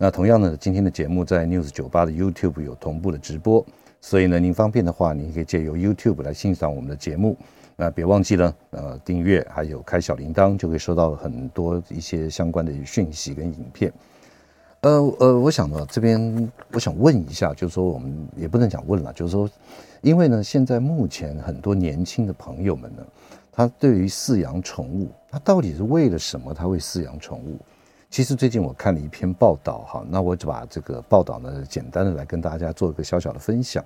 [0.00, 3.66] 那同样呢，今天的节目在 News 九八的 YouTube 有同步的直播，
[4.00, 7.36] 所以呢，您方便的话，您可以借由 YouTube 来欣赏我们的节目。
[7.74, 13.92] 那别忘记了，呃，订阅还有开小铃铛，就可以收到很多一些相关的讯息跟影片。
[14.82, 19.50] 呃呃，我想呢，这边我想问一下，就是说我们也不能讲问了，就是说，
[20.00, 23.04] 因为呢，现在目前很多年轻的朋友们呢，
[23.50, 27.58] 他对于饲养宠物，他到底是为了什么他会饲养宠物？
[28.10, 33.84] 其实最近我看了一篇报道哈，那我就把这个报道呢，简单的来跟大家做一个小小的分享。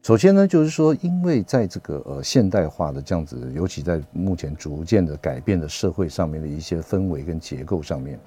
[0.00, 8.18] 首先呢，就是说，因为在这个呃现代化的这样子，尤其在目前逐渐的改变的社会上面的一些氛围跟结构上面，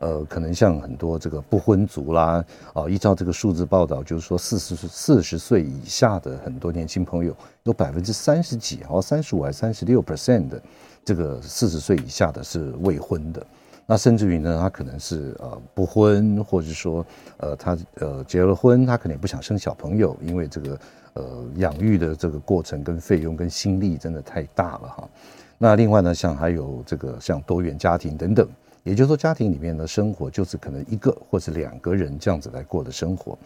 [0.00, 10.62] 呃，可能像很多这个不婚族啦，啊，依照这个数字报道，就是说四十四十岁以下的很多年轻朋友，有百分之三十几，哦，三十五还是三十六 percent 的
[11.04, 13.46] 这个四十岁以下的是未婚的。
[13.88, 17.06] 那甚至于呢，他可能是呃不婚，或者说
[17.36, 20.78] 呃他呃结了婚，他可能也不想生小朋友，因为这个
[21.14, 25.08] 呃养育的这个过程跟费用跟心力真的太大了哈。
[25.56, 28.48] 那另外呢，像还有这个像多元家庭等等，
[28.82, 33.38] 也就是说家庭里面的生活就是可能一个或是两个人这样子来过的生活。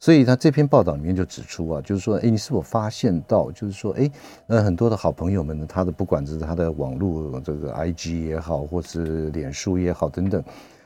[0.00, 4.10] 所以他这篇报道里面就指出啊，就是说，哎，你是否发现到，就是说，哎，
[4.48, 10.44] 呃，很多的好朋友们呢，他的不管是他的网络这个 IG 也好，或是脸书也好等等，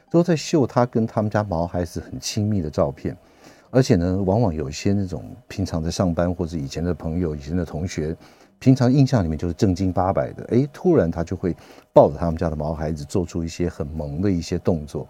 [0.09, 3.17] 都在秀他跟他们家毛孩子很亲密的照片，
[3.71, 8.17] 而且呢，往往有一些那种平常在上班或者以前的朋友、以前的同学，
[8.61, 11.57] 平常印象里面就是正经八百的，哎，突然他就会
[11.93, 15.09] 抱着他们家的毛孩子，做出一些很萌的一些动作。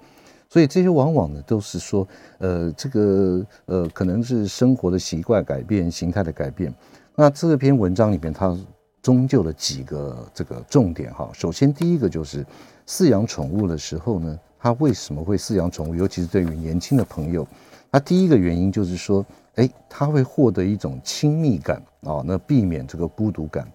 [0.49, 6.73] 所以这些往往呢，都是说，呃，这个呃，可能是生活的习惯改变、形态的改变。
[7.15, 8.57] 那这篇文章里面，它
[9.03, 11.29] 终究了几个这个重点哈。
[11.35, 12.47] 首先，第一个就是
[12.87, 15.95] 饲养宠物的时候呢，它为什么会饲养宠物？
[15.95, 17.47] 尤其是对于年轻的朋友，
[17.93, 19.25] 他第一个原因就是说，
[19.57, 23.71] 哎，他会获得一种亲密感啊，那避免这个孤独感。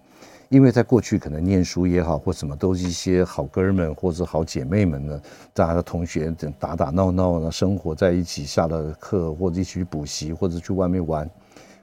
[0.54, 5.20] 因为在过去可能念书也好，或什么都是一些好哥们或者好姐妹们呢，
[5.52, 11.28] 大家的同学打打闹闹呢，生活在一起，下了课或者一起去补习或者去外面玩。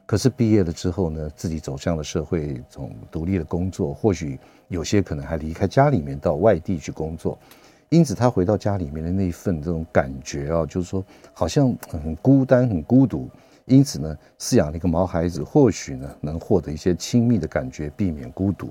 [0.06, 4.40] 可是毕业了之后呢，自己走向了社会，从独立的工作，或许
[4.70, 7.38] 有些可能还离开家里面到外地去工作，
[7.90, 11.04] 因此他回到家里面的那一份这种感觉啊，就是说
[11.34, 13.30] 好像很孤单、很孤独。
[13.66, 18.70] 因此呢，饲养了一个毛孩子，或许呢能获得一些亲密的感觉，避免孤独。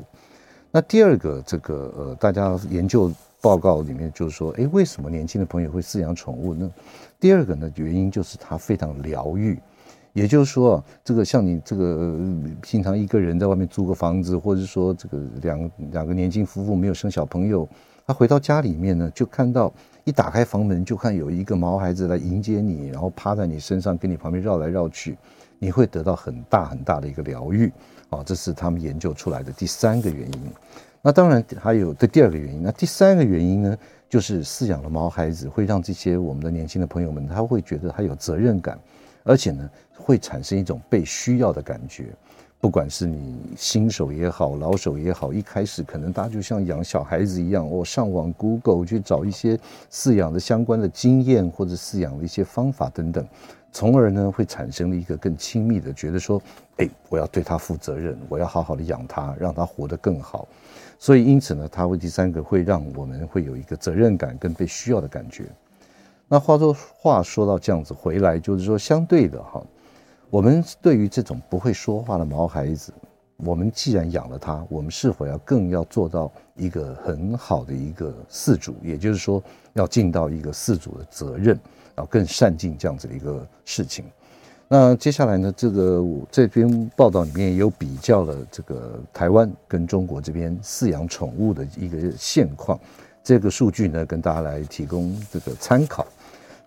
[0.71, 6.71] 那第二个，这个呃，大家研究报告里面就是说，哎，为什么年轻的朋友会饲养宠物呢？
[7.19, 9.59] 第二个呢，原因就是它非常疗愈。
[10.13, 12.17] 也就是说啊，这个像你这个
[12.61, 17.69] 平常一个人在外面租个房子，或者说这个两两个年轻夫妇没有生小朋友，
[18.07, 19.73] 他回到家里面呢，就看到。
[20.05, 25.17] 一打开房门，就看有一个毛孩子来迎接你，然后趴在你身上，跟你旁边绕来绕去，
[25.59, 27.71] 你会得到很大很大的一个疗愈
[28.09, 28.23] 啊！
[28.25, 30.53] 这是他们研究出来的第三个原因。
[31.03, 32.63] 那当然还有这第二个原因。
[32.63, 33.79] 那第三个原因呢，
[34.09, 38.79] 就是饲养了毛孩子会让这些我们的年轻的朋友们，他会觉得他有责任感，
[39.23, 42.07] 而且呢，会产生一种被需要的感觉。
[42.61, 49.59] 不管是你新手也好，老手也好，一开始可能大家就像养小孩子一样，我上网 Google 去找一些
[49.91, 53.27] 饲养的相关的经验或者饲养的一些方法等等，
[53.73, 56.41] 从而呢会产生了一个更亲密的，觉得说，
[56.77, 60.47] 哎，我要对他负责任，我要好好的养他，让他活得更好。
[60.99, 65.47] 所以因此呢，他会第三个会让我们会有一个责任感跟被需要的感觉。
[66.29, 69.65] 那话说话说到这样子回来，就是说相对的哈。
[70.31, 72.93] 我们对于这种不会说话的毛孩子，
[73.39, 78.77] 我们既然养了它，我们是否要更要做到一个很好的一个饲主？
[78.81, 79.43] 也就是说，
[79.73, 81.59] 要尽到一个饲主的责任，
[81.97, 84.05] 要更善尽这样子的一个事情。
[84.69, 92.79] 那接下来呢，这个这篇报道里面也有比较了这个台湾跟中国这边饲养宠物的一个现况，
[93.25, 96.07] 这个数据呢，跟大家来提供这个参考。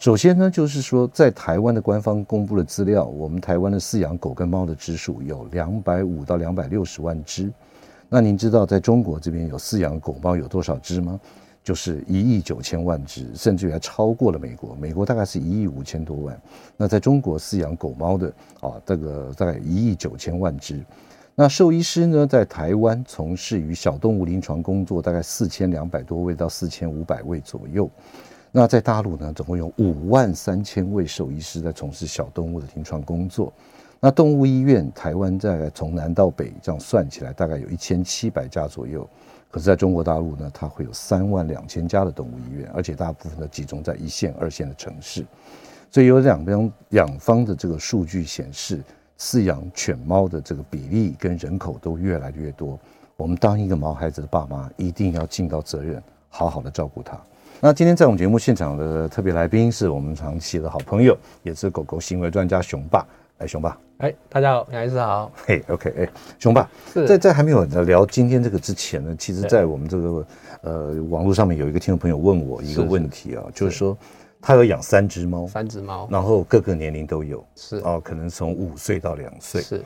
[0.03, 7.49] 首先呢，就是说，在台湾的官方公布的资料，我们台湾的饲养狗跟猫的只数有两百五到两百六十万只。
[8.09, 11.17] 那您知道在中国这边有饲养狗猫有多少只吗？
[11.63, 14.75] 就是一亿九千万只，甚至于还超过了美国。
[14.75, 16.37] 美国大概是一亿五千多万。
[16.75, 18.27] 那在中国饲养狗猫的
[18.59, 20.83] 啊，这个大概一亿九千万只。
[21.33, 27.89] 那兽医师呢，在台湾从事于小动物临床工作，大概四千两百多位到四千五百位左右。
[28.55, 33.51] 那在大陆呢，总共有五万三千位兽医师在从事小动物的临床工作。
[33.99, 39.09] 那动物医院，台湾大概从南到北这样算起来，大概有一千七百家左右。
[39.49, 45.25] 可是，在中国大陆呢，它会有三万两千家的动物医院，而且大部分都集中在一线、二线的城市。
[45.89, 48.83] 所以有两边两方的这个数据显示，
[49.17, 52.79] 饲养犬猫的这个比例跟人口都越来越多。
[53.17, 57.19] 我们当一个毛孩子的爸妈，一定要尽到责任，好好的照顾它。
[57.65, 63.07] 那今天在我们节目现场的特别来宾，是我们长期的好朋友，也是狗狗行为专家熊爸。
[63.37, 63.77] 哎，熊爸。
[63.99, 65.31] 哎，大家好，杨医师好。
[65.45, 70.27] 嘿、hey,，OK，哎，熊爸，是在在还没有聊今天这个之前呢，其实，在我们这个
[70.59, 73.97] 呃网络上面有一个听众朋友问我一个问题啊，是是就是说
[74.41, 79.81] 他有养三只猫，三只猫，然后各个年龄都有，是哦，可能从五岁到两岁，是。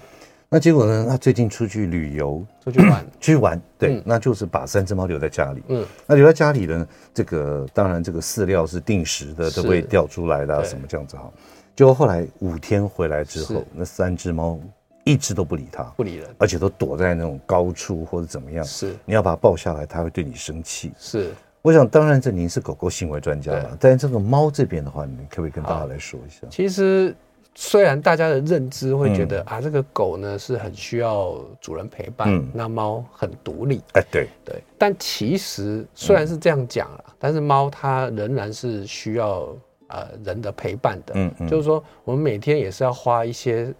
[0.49, 11.29] 那结果呢，他最近出去旅游，出去玩，出 去玩，对，嗯、那就是把三只猫留在家里，嗯，那留在家里呢，这个当然这个饲料是定时的都会掉出来的、啊，什么这样子哈。
[11.75, 14.57] 结果后来五天回来之后，那三只猫
[15.03, 18.63] 一只都不理他，不理人，而且都躲在那种高处或者怎么样。
[18.63, 20.93] 是，你要把它抱下来，它会对你生气。
[20.97, 21.29] 是，
[21.61, 26.47] 我想当然这您是狗狗行为专家了，但是这个猫这边的话，你可不可以跟大家来说一下？
[26.49, 27.13] 其实
[27.59, 33.81] 虽然大家的认知会觉得、嗯、啊，这个狗呢是很需要主人陪伴，嗯、那猫很独立。
[33.93, 34.27] 哎，对。
[34.45, 39.47] 对，但其实虽然是这样讲了，嗯、但是猫它仍然是需要。
[39.89, 43.73] 呃，人的陪伴的，嗯嗯，就是说，我们每天也是要花一些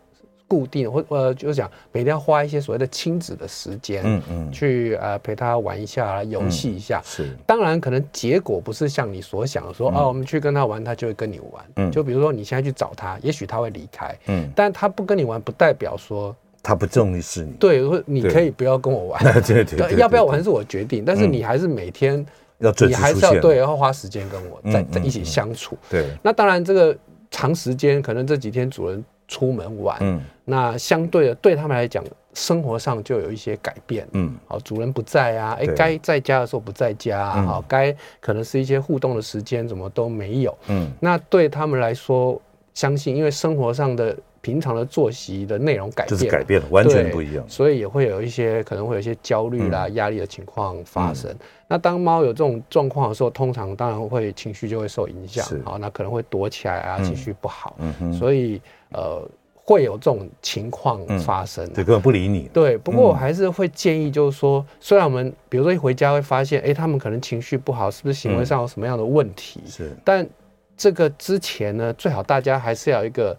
[0.48, 7.36] 固定或呃，就是讲每天要花一些所谓的亲子的时间，嗯嗯，去呃陪他玩一下，游戏一下，是。
[7.46, 11.92] 当然，可能结果不是像你所想的说，哦，我们去跟他玩，他就会跟你玩，嗯。
[11.92, 14.50] 就比如说你现在去找他，也许他会离开，嗯。
[14.56, 17.52] 但他不跟你玩，不代表说他不重视你。
[17.54, 22.26] 对，你可以不要跟我玩，对 对，要不要玩是我决定，但是你还是每天。
[22.60, 25.78] 要你还是要对，要花时间跟我在在一起相处。
[25.92, 26.98] 对，那当然这个
[27.30, 32.04] 长时间，可能这几天主人出门玩，嗯，那相对的对他们来讲，
[32.34, 42.42] 生活上就有一些改变，嗯，好，主人不在啊，哎、欸，该在家的时候不在家，啊，好，该可能是一些互动的时间怎么都没有，嗯，那对他们来说，
[42.74, 44.16] 相信因为生活上的。
[44.40, 51.30] 平常的作息的内容改变，就是改变了，完全不一样，所以也会有一些可能会有一些焦虑啦、压力的情况发生。
[51.32, 58.62] 嗯、那当猫有这种状况的时候，通常当然会情绪就会受影响，好，那可能会躲起来啊，情绪不好，嗯哼，所以
[58.94, 62.50] 呃会有这种情况发生、啊，对，根本不理你。
[62.54, 69.62] 对，不过我还是会建议，就是说，虽然我们比如说一回家会发现，哎，他们可能情绪不好，是不是行为上有什么样的问题？
[69.68, 70.28] 是，但
[70.76, 73.38] 这个之前呢，最好大家还是要一个。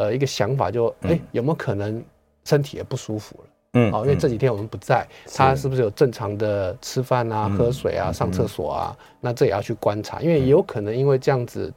[0.00, 2.00] 呃，一个想法就，哎、欸，有没有可能
[2.44, 3.44] 身体也不舒服了？
[3.72, 5.04] 嗯，好，因为这几天我们不在，
[5.34, 8.96] 他是不是有正常的吃饭啊、喝水啊、上厕所啊？
[9.20, 11.74] 那这也要去观察，因为也有可能因为这样子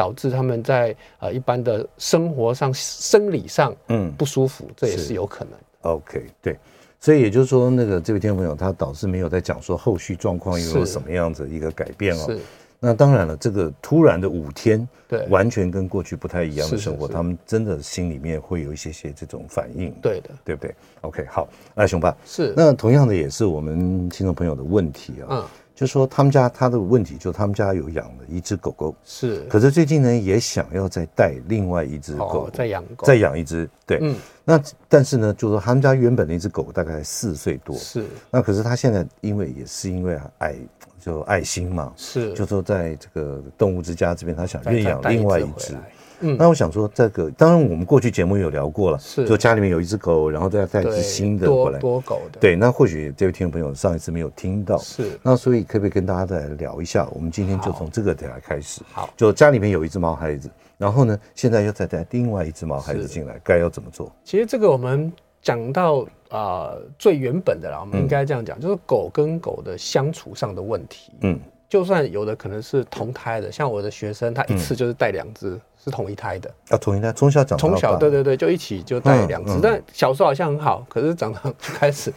[0.00, 5.52] 导致他们在呃一般的生活上、生理上嗯不舒服，这也是有可能。
[5.82, 6.56] OK，对，
[6.98, 12.24] 所以也就是说，那个这位听众朋友他导致没有在讲说后续状况有什么样子一个改变哦。
[12.26, 12.38] 是。
[12.82, 25.44] 那当然了，这个突然的五天，对，完全跟过去不太一样的生活，他们真的心里面会有一些些这种反应，对的，对不对？OK，好，那熊爸，是，那同样的也是我们听众朋友的问题啊，嗯，
[25.80, 34.60] 就说他们家他的问题，就他们家有养了一只狗狗，是，可是最近呢也想要再带另外一只狗，再养狗，再养一只，对，嗯，那
[34.90, 40.54] 但是呢，就是说他们家原本那只狗大概四岁多，是，那可是他现在因为也是因为爱。
[41.02, 45.74] 就爱心嘛，是，就说在这个动物之家这边，他想认养另外一只。
[46.20, 52.38] 嗯，那我想说，这个当然我们过去节目有聊过了，是，就家里面有一只狗，然后再带一只新的过来，多狗的。
[52.38, 57.08] 对，那或许这位听众朋友上一次没有听到，是，那所以可不可以跟大家再来聊一下？
[57.12, 58.82] 我们今天就从这个点来开始。
[58.92, 64.12] 好，就家里面有一只毛孩子，然后呢，现在又再带另外一只毛孩子进来，该要怎么做？
[64.24, 65.12] 其实这个我们。
[65.42, 71.12] 讲到啊、呃，最原本的啦，我们应该这样讲，嗯、就是狗跟狗的相处上的问题。
[71.22, 75.52] 嗯，就算有的可能是同胎的，像我的学生，他一次就是带两只。
[75.52, 75.60] 嗯。
[75.82, 76.54] 是同一胎的。
[76.68, 82.12] 啊，同一胎，从小长大，从小对对对，就一起就带两只， 但小时候好像很好，可是长大就开始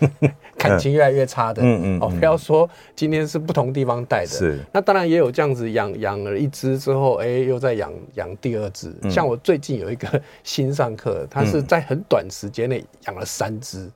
[0.57, 13.89] 感情越来越差的，嗯嗯，哦，不要说今天是不同地方带的，是，那当然也有这样子养养了一只之后，哎，又在养养第二只，像我最近有一个新上课，他是在很短时间内养了三只，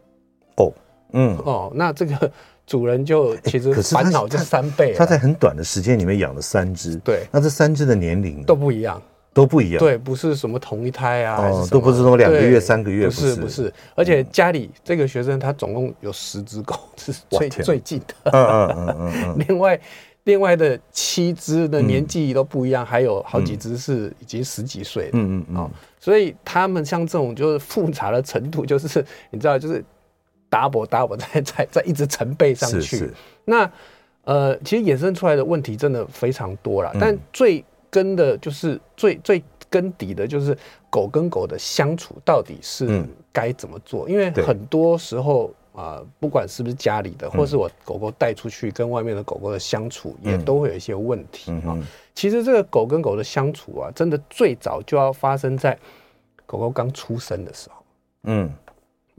[0.55, 0.71] 哦，
[1.11, 1.37] 嗯。
[1.39, 2.31] 哦，那这个
[2.67, 4.93] 主人就其实烦恼就三倍。
[4.95, 9.01] 他在很短的时间里面养了三只，对，那这三只的年龄都不一样，
[9.33, 13.35] 都不一样，对，不是什么同一胎啊，哦，都不是说两个月、三个月，不是。
[13.37, 19.79] 不是，而且家里这个学生他总共有十只狗，是最最近的，嗯嗯嗯嗯嗯， 另外。
[20.27, 25.11] 另外的七只的年纪都不一样，嗯、还有好几只是已经十几岁了。
[25.13, 25.71] 嗯嗯嗯、哦。
[26.01, 29.81] 所以他们像这种就是复杂的程度，就是你知道，就是
[30.49, 32.81] double double 在在在一直成倍上去。
[32.81, 33.13] 是是
[33.45, 33.71] 那
[34.23, 40.57] 呃，其实衍生出来的问题真的非常多了，嗯、但最根的就是最最根底的就是
[40.89, 44.07] 狗跟狗的相处到底是该怎么做？
[44.07, 45.53] 嗯、因为很多时候。
[45.77, 51.77] 啊，不管是不是家里的，或是我狗狗带出去跟外面的狗狗的相处，也都会有一些问题啊。
[52.15, 55.77] 其实这个狗跟狗的相处啊，真的最早就要发生在
[56.47, 57.83] 狗狗刚出生的时候。
[58.23, 58.51] 嗯。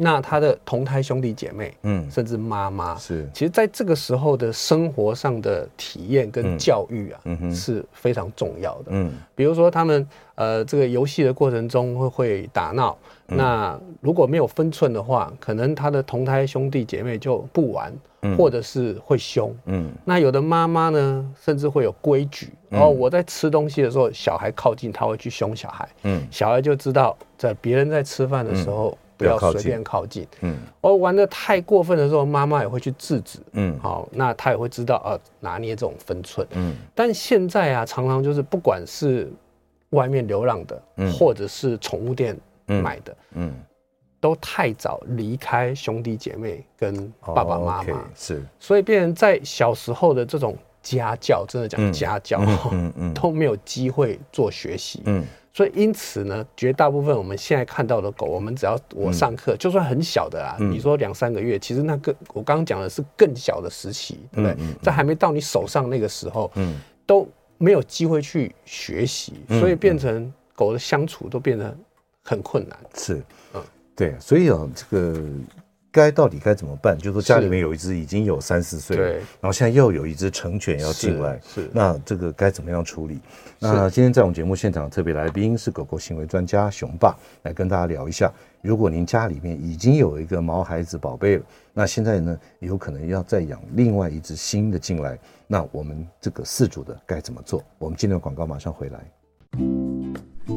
[0.01, 8.91] 那他的同胎兄弟姐妹，嗯，甚至妈妈，是，其实在这个时候的生活上的体验跟教育啊，嗯，是非常重要的。
[8.91, 17.93] 嗯，比如说他们呃这个游戏的过程中会会打闹，那如果没有分寸的话，可能他的同胎兄弟姐妹就不玩，
[18.37, 19.53] 或者是会凶。
[19.65, 25.89] 嗯，那有的妈妈呢，甚至会有规矩，然后我在吃东西的时候，小孩靠近，他会去凶小孩。
[26.05, 28.97] 嗯，小孩就知道在别人在吃饭的时候。
[29.19, 30.27] 不要随便靠近。
[30.41, 33.41] 嗯，而玩的太过分的时候，妈妈也会去制止。
[33.53, 36.47] 嗯，好，那他也会知道啊，拿捏这种分寸。
[36.53, 39.31] 嗯，但现在啊，常常就是不管是
[39.91, 43.53] 外面流浪的，嗯，或者是宠物店买的，嗯，
[44.21, 55.03] 都太早离开兄弟姐妹跟爸爸妈妈，是，所以变成在小时候的这种家教，真的讲家教，嗯嗯， 都没有机会做学习。
[55.07, 55.25] 嗯。
[55.53, 64.57] 所以因此呢，绝大部分我们现在看到的狗，我们只要我上课，就算很小的啊，你说两三个月，其实那个我刚刚讲的是更小的时期，对不对？
[64.83, 71.77] 在还没到你手上那个时候，嗯都没有机会去学习，所以变成狗的相处都变得
[72.23, 72.79] 很困难。
[72.95, 73.23] 是，
[73.55, 73.63] 嗯，
[73.97, 75.21] 对，所以啊，这个。
[75.99, 76.97] 该到底该怎么办？
[76.97, 83.21] 就是说家里面有一只已经有三四岁了，然后现在又有一只成犬要进来，是，是那这个该怎么样处理？
[83.59, 97.65] 那今天在我们节目现场特别来宾是狗狗行为专家熊爸，来跟大家聊一下，如果您家里面已经有一个毛孩子宝贝了，那现在呢有可能要再养另外一只新的进来，那我们这个饲主的该怎么做？
[97.79, 98.99] 我们今天的广告马上回来，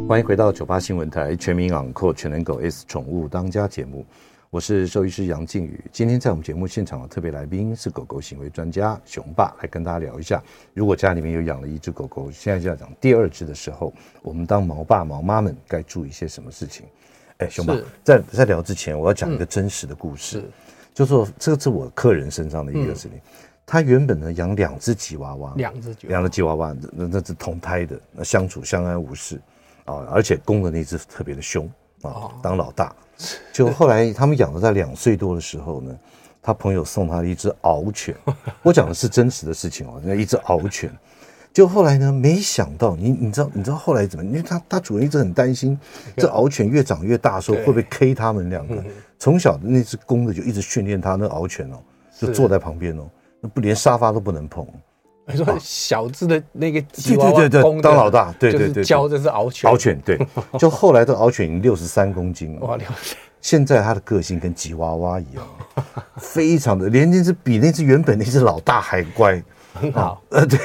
[0.07, 4.05] 欢迎回到九八新闻台全民养狗全能狗 S 宠物当家节目。
[4.51, 10.43] 我是兽医师杨靖宇，今天在我们节目现场的特别来宾是狗狗行为专家熊爸，来跟大家聊一下，
[10.73, 16.85] 如果家里面有养了一只狗狗，现在就要讲第二只的时候，我们当毛爸毛妈们该注意一些什么事情？
[17.37, 20.43] 哎，熊爸，在在聊之前，我要讲一个真实的故事，
[20.93, 23.11] 就说这个是我客人身上的一个事情，
[23.65, 29.39] 他原本呢养两只吉娃娃，两只两只吉娃娃，那那是同胎的，那相处相安无事。
[29.85, 31.67] 啊，而且公的那只特别的凶
[32.09, 32.95] 啊，当老大。
[33.53, 35.95] 就后来他们养了在两岁多的时候呢，
[36.41, 38.15] 他朋友送他了一只獒犬，
[38.63, 40.91] 我讲的是真实的事情哦，那一只獒犬，
[41.53, 44.25] 就后来呢，没想到你你知道你知道后来怎么？
[44.25, 45.79] 因为他他主人一直很担心，
[46.17, 48.83] 这獒犬越长越大时候会不会 K 他们两个？
[49.19, 51.77] 从小的那只公的就一直训练他，那獒犬哦，
[52.17, 53.07] 就坐在旁边哦，
[53.39, 54.65] 那不连沙发都不能碰。
[55.31, 60.19] 你说小只的那个吉娃娃对对对，当老大，对对对，教的是獒犬，獒犬对，
[60.59, 62.77] 就后来的獒犬已经六十三公斤了，哇，
[63.41, 65.43] 现在它的个性跟吉娃娃一样，
[66.17, 69.41] 非常的，连那只比那只原本那只老大还乖，
[69.73, 70.59] 很好，呃，对，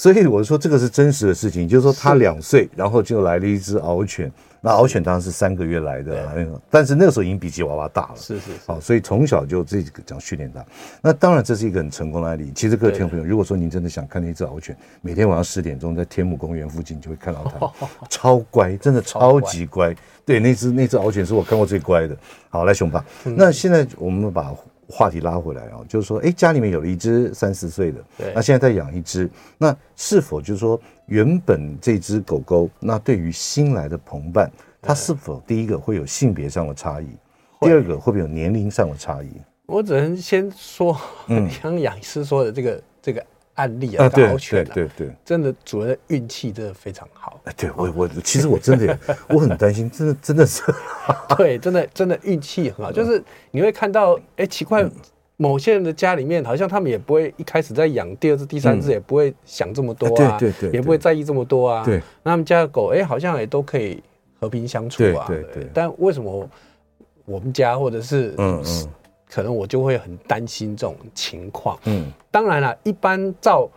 [0.00, 4.32] 所以我说这个是真实的事情，就是说他两岁，然后就来了一只獒犬。
[4.62, 10.64] 那獒犬当然是三个月来的，那个，但是那个时候已经比吉娃娃大了，是是，好，所以从小就这个这样训练它。
[11.02, 12.50] 那当然这是一个很成功的案例。
[12.54, 19.94] 其实各位听众朋友，如果说您真的想看那只獒犬，每天晚上十点钟在天母公园附近就会看到它， 超乖，真的超级乖。
[20.24, 22.16] 对，那只那只獒犬是我看过最乖的。
[22.48, 24.54] 好，来熊爸，那现在我们把
[24.90, 30.80] 话题拉回来啊，就是说，哎，家里面有了一只三四岁的，对，那现在在养一只，那是否就是说？
[31.06, 34.48] 原本这只狗狗，那对于新来的同伴，
[34.80, 37.06] 它是否第一个会有性别上的差异？
[37.60, 39.28] 第二个会不会有年龄上的差异？
[39.66, 40.96] 我只能先说，
[41.60, 43.26] 像杨医师说的这个这个
[43.60, 47.40] 案例啊，獒犬啊，对对，真的主人运气真的非常好。
[47.44, 48.98] 哎，对我我其实我真的
[49.28, 50.62] 我很担心，真的真的是，
[51.36, 54.88] 对，真的真的运气很好，就是你会看到，哎，奇怪。
[55.42, 61.82] 某些人的家里面，好像他们也不会一开始在养第二只、第三只，也不会想这么多啊，对对对，也不会在意这么多啊。
[61.82, 64.02] 对，那他们家的狗，哎，好像也都可以
[64.38, 65.24] 和平相处啊。
[65.26, 65.66] 对对。
[65.72, 66.46] 但为什么
[67.24, 68.88] 我们家或者是嗯嗯
[69.30, 71.78] 可能我就会很担心这种情况。
[71.84, 73.68] 嗯，当然了，一般照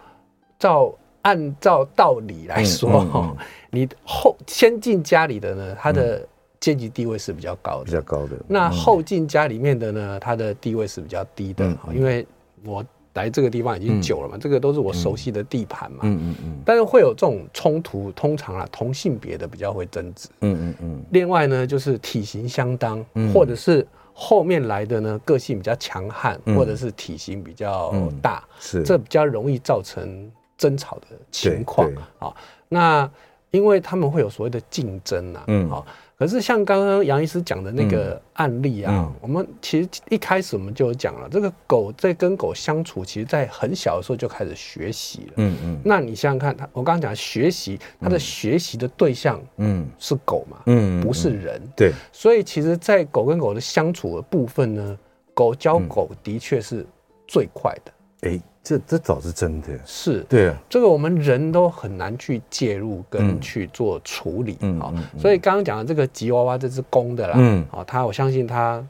[0.57, 6.27] 照按照道理来说，哈、嗯嗯嗯，你后先进家里的呢，他的
[6.59, 8.31] 阶级地位是比较高的，比较高的。
[8.47, 12.25] 那后进家里面的呢，他的地位是比较低的，嗯、因为
[12.65, 12.83] 我。
[13.15, 15.99] 来这个地方已经久了嘛，嗯、这个都是我熟悉的地盘嘛。
[16.01, 16.61] 嗯嗯嗯。
[16.65, 20.27] 但是会有这种冲突，通常啊，同性别的比较会争执。
[20.41, 21.03] 嗯嗯嗯。
[21.11, 28.43] 另外呢，就是体型相当，嗯、或者是后面来的呢，个性比较强悍，嗯、或者是体型比较大，
[28.85, 31.91] 这比较容易造成争吵的情况。
[32.19, 32.33] 啊，
[32.69, 33.09] 那
[33.51, 35.43] 因为他们会有所谓的竞争啊。
[35.47, 35.69] 嗯。
[35.69, 35.85] 好。
[36.17, 45.33] 可是像刚刚杨医师讲的那个案例啊，我们其实一开始我们就有讲了，这个狗在跟狗相处，其实在很小的时候就开始学习了。
[45.37, 45.81] 嗯嗯。
[45.83, 51.61] 那你想想看，它我刚刚讲学习，它的学习的对象，嗯，是狗嘛，嗯，不是人。
[51.75, 51.91] 对。
[52.11, 54.97] 所以其实，在狗跟狗的相处的部分呢，
[55.33, 56.85] 狗教狗的确是
[57.27, 57.91] 最快的。
[58.29, 58.39] 哎。
[58.63, 60.25] 这这倒是真的，是。
[60.29, 60.47] 对。
[60.49, 68.83] 啊，这个我们人都很难去介入跟去做处理啊，所以刚刚讲的这个吉娃娃这只公的啦，嗯，好，他我相信他。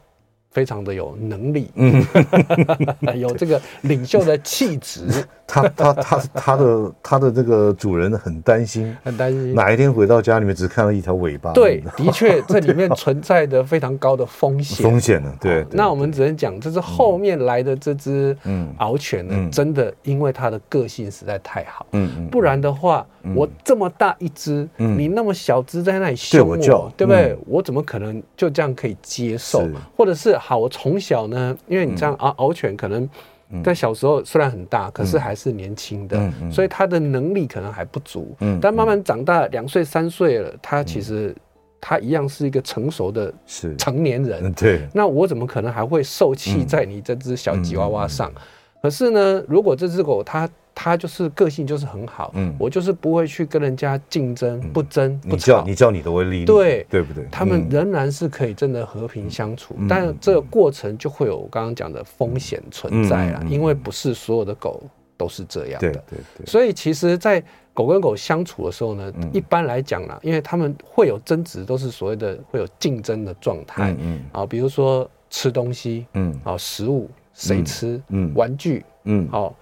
[0.52, 2.06] 非常的有能力，嗯，
[3.20, 5.08] 有这个领袖的气质。
[5.46, 11.52] 他他他他的他的这个主人很担心，很担心哪一天回到家里面只看到一条尾巴。
[11.54, 14.84] 对，的确 这里面存在着非常高的风险。
[14.84, 15.34] 风险呢？
[15.40, 15.66] 对。
[15.72, 18.36] 那我们只能讲，这是后面来的这只
[18.78, 26.58] 獒犬呢，真的因为它的个性实在太好，嗯，不然的话，我这么大一只，你那么小只在那里凶我，
[26.98, 27.38] 对不对？
[27.46, 29.68] 我怎么可能就这样可以接受？
[29.96, 30.38] 或者是？
[30.38, 33.08] 好，我从小呢，因为你这样啊，獒犬可能
[33.64, 38.36] 在小时候虽然很大，可是还是年轻的，所以他的能力可能还不足。
[38.62, 41.36] 但慢慢长大，两岁三岁了，他其实
[41.80, 43.34] 他一样是一个成熟的
[43.78, 44.52] 成年人。
[44.54, 48.32] 对，那我怎么可能还会受气在你这只小吉娃娃上？
[48.84, 50.48] 可是呢，如果这只狗它。
[50.76, 56.84] 它就是个性就是很好，嗯，我就是不会去跟人家竞争，不争不吵，你叫你的威力，对。
[56.90, 57.24] 对不对？
[57.32, 64.82] 他们仍然是可以真的和平相处，但这个过程就会有我刚刚讲的风险存在了，因为不是所有的狗
[65.16, 66.46] 都是这样的，对对对。
[66.48, 74.22] 所以其实，在狗跟狗相处的时候呢，一般来讲啦，因为他们会有争执，都是所谓的会有竞争的状态，嗯。
[74.32, 79.56] 啊，比如说吃东西，嗯，啊，食物谁吃，嗯，玩具，嗯，好。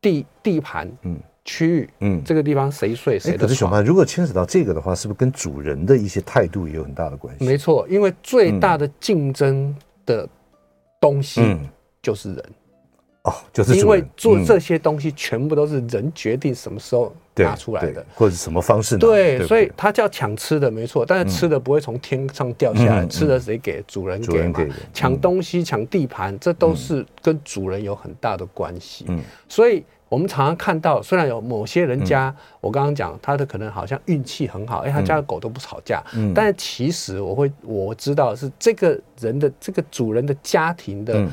[0.00, 3.38] 地地盘，嗯，区域，嗯，这个地方谁睡谁的。
[3.38, 7.44] 可是小潘，如果牵扯到这个的话，是不是跟主人的一些态度也有很大的关系？
[7.44, 9.72] 没错，因为最大的竞争
[10.04, 10.28] 的
[11.00, 11.56] 东西
[12.02, 12.44] 就是人。
[13.22, 19.00] 哦，就是因为做这些东西全部都是人决定什么时候拿出来的，或者什么方式拿。
[19.00, 21.06] 对，所以他叫抢吃的，没错。
[21.06, 23.80] 但是吃的不会从天上掉下来，吃的谁给？
[23.86, 24.74] 主人给嘛。
[24.92, 29.04] 抢东西、抢地盘，这都是跟主人有很大的关系。
[29.06, 36.02] 嗯，所以我们常常看到，虽然有某些人家，我刚刚讲他的可能好像运气很好，哎，他家的狗都不吵架。
[36.16, 41.24] 嗯，但是其实我会我知道是这个人的这个主人的家庭的。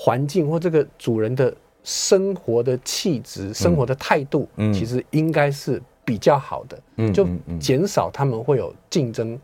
[0.00, 7.26] 环境或这个主人的生活的气质、生活的态度，其实应该是比较好的，嗯就
[7.58, 9.36] 减少他们会有竞争、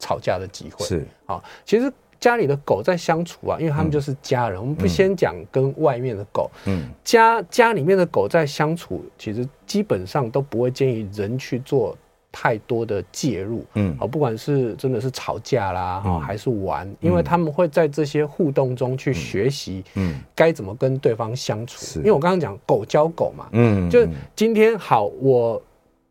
[0.00, 0.84] 吵架的机会。
[0.84, 4.60] 是啊，其实家里的狗在相处啊，因为他们就是家人。
[4.60, 11.96] 我们不先讲跟外面的狗，嗯，家家里面的狗在相处，其实基本上都不会建议人去做。
[12.32, 21.98] 太多的介入，嗯，不管是真的是吵架啦，哈，还是玩，因为他们会在这些互动中去学习，嗯，该怎么跟对方相处。
[21.98, 25.60] 因为我刚刚讲狗教狗嘛，嗯，就今天好，我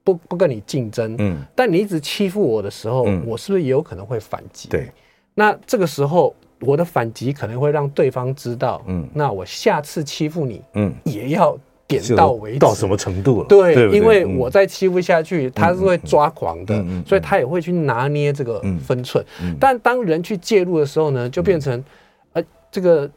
[0.03, 4.67] 不不跟你竞争，嗯，但你一直欺负我的时候，我是不是也有可能会反击？
[4.67, 4.91] 对，
[5.33, 11.57] 那这个时候我的反击可能会让对方知道，嗯，那我下次欺负你，嗯，也要。
[11.89, 13.47] 点到为止，到什么程度了？
[13.49, 19.25] 对，因为我再欺负下去，他是会抓狂的，所以他也会去拿捏这个分寸。
[19.59, 21.83] 但当人去介入的时候呢，就变成，
[22.33, 23.09] 呃，这个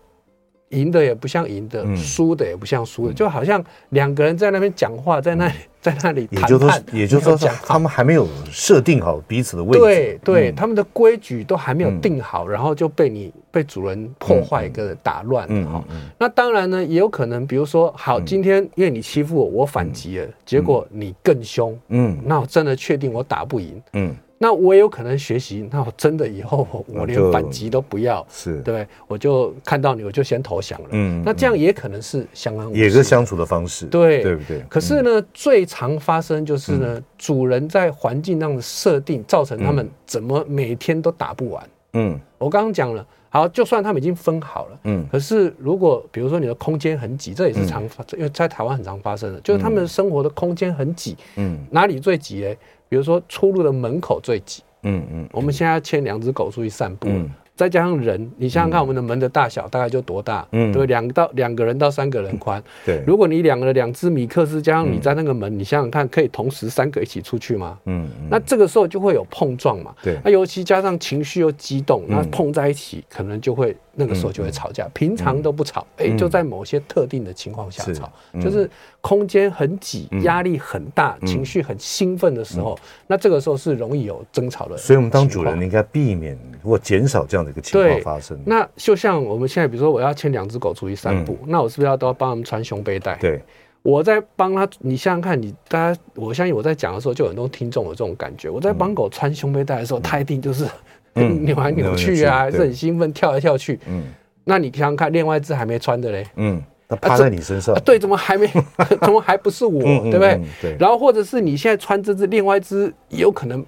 [0.72, 5.54] 赢的也不像赢的，输的也不像输的，就好像两个人在那边讲话，在那里。
[5.82, 9.80] 在那里谈判，也就是说，他们还没有设定好彼此的位置。
[9.80, 15.84] 对对，他们的规矩都还没有定好，然后就被你被主人破坏跟打乱了哈。
[16.16, 24.14] 那当然呢，也有可能，比如说，好，今天因为你欺负我，我反击了，结果你更凶，嗯，那我真的确定我打不赢，嗯。
[24.42, 28.60] 那我也有可能学习，那我真的以后我连反击都不要，是。
[28.62, 30.88] 对，我就看到你我就先投降了。
[30.90, 34.20] 嗯，那这样也可能是相安无事，也是相处的方式，对。
[34.24, 34.60] 对不对？
[34.68, 41.62] 可是呢，最常发生就是呢，主人在环境上的设定，造成他们怎么每天都打不完。
[41.92, 52.54] 嗯，我刚刚讲了，好，就算他们已经分好了，嗯，可是如果比如说你的空间很挤，这也是常发，因为在台湾很常发生的，就是他们生活的空间很挤，嗯，哪里最挤呢？
[52.92, 57.08] 比如说出入的门口最挤，嗯嗯，我们现在要牵两只狗出去散步。
[57.54, 60.46] 再加上人，你想想看，我们的门的大小大概就多大？
[60.52, 62.62] 嗯，对，两到两个人到三个人宽。
[62.84, 67.78] 对，如果你两个两只米克斯加上你在那个门，你想想看，可以同时三个一起出去吗？
[67.84, 69.94] 嗯，那这个时候就会有碰撞嘛。
[70.02, 73.76] 对，那尤其加上情绪又激动，那碰在一起可能就会。
[73.94, 78.10] 那个时候就会吵架，平常都不吵，哎，就在某些特定的情况下吵，
[78.40, 78.66] 就是
[79.02, 82.74] 空间很挤、压力很大、情绪很兴奋的时候，
[83.06, 84.78] 那这个时候是容易有争吵的。
[84.78, 88.38] 所以，我们当主人应该避免或减少这样的一个情况发生。
[88.44, 93.16] 那就像我们现在，比如说我要牵两只狗出去散步，那我是不是要都要帮他们穿胸背带？
[93.16, 93.40] 对，
[93.82, 98.48] 我在帮他，你想想看，你大家，我相信我在讲的时候，就很多听众有这种感觉。
[98.48, 100.66] 我在帮狗穿胸背带的时候，他一定就是。
[101.14, 103.78] 扭来扭去啊，还是很兴奋，跳来跳去。
[103.86, 104.04] 嗯，
[104.44, 106.26] 那你想想看，另外一只还没穿的嘞。
[106.36, 107.74] 嗯，它趴在你身上。
[107.84, 108.46] 对，怎么还没？
[109.02, 109.82] 怎么还不是我？
[110.10, 110.40] 对不对？
[110.62, 110.76] 对。
[110.80, 113.62] 然后或者是你现在穿这只，另外一只有可能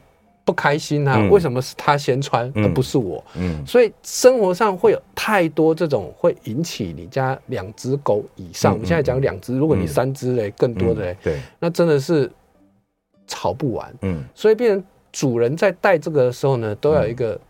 [0.44, 1.18] 不开心啊？
[1.30, 3.24] 为什么是他先穿，而不是我？
[3.36, 3.64] 嗯。
[3.66, 8.72] 所以生活上会有太多这种会引起你家两只狗以上。
[8.72, 12.30] 我们现在讲两只，如果你三只嘞，更多的嘞，对，那真的是
[13.26, 13.94] 吵不完。
[14.02, 14.24] 嗯。
[14.34, 14.84] 所以变成。
[15.16, 17.40] 主人在带这个的时候呢，都要有一个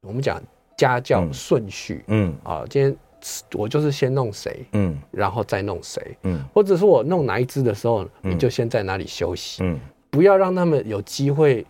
[0.00, 0.42] 我们讲
[0.78, 2.02] 家教顺序。
[2.06, 2.96] 嗯啊，今天
[3.52, 11.66] 我就是先弄谁，嗯，然后再弄谁，嗯，或者是我弄哪一只的时候，你就先在哪里休息，嗯，不要让他们有机会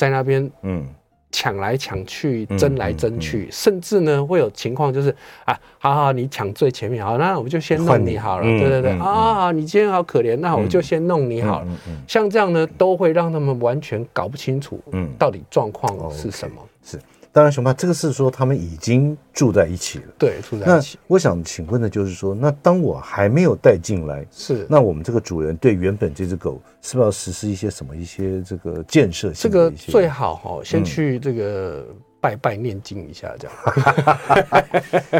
[0.00, 0.86] 在那边，嗯。
[1.32, 11.66] 抢来抢去，争来争去，甚至呢会有情况就是啊，好好，你抢最前面，好，那我们就先弄你好了，对对对，啊，你今天好可怜，那我就先弄你好了，
[12.08, 16.98] 像这样呢，都会让他们完全搞不清楚，嗯，到底状况是什么，是。
[17.32, 20.04] 当然，熊爸，这个是说他们已经住在一起了。
[20.18, 20.98] 对，住在一起。
[21.06, 29.30] 我想请问的就是说，那当我还没有带进来，是那我们这个主人对原本这只狗，是不是要实施一些什么一些这个建设？
[29.30, 31.86] 这个最好哈，先去这个
[32.20, 33.56] 拜拜念经一下，这样。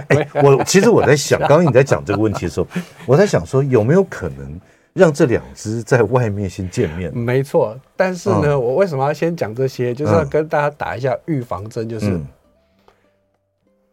[0.09, 2.66] 哎，我其实我在想，刚刚你在讲这个问题的时候，
[3.07, 4.61] 我在想说有没有可能。
[4.92, 7.79] 让这两只在外面先见面，没错。
[7.96, 9.94] 但是呢，嗯、我为什么要先讲这些？
[9.94, 12.26] 就是要跟大家打一下预防针，就是、嗯、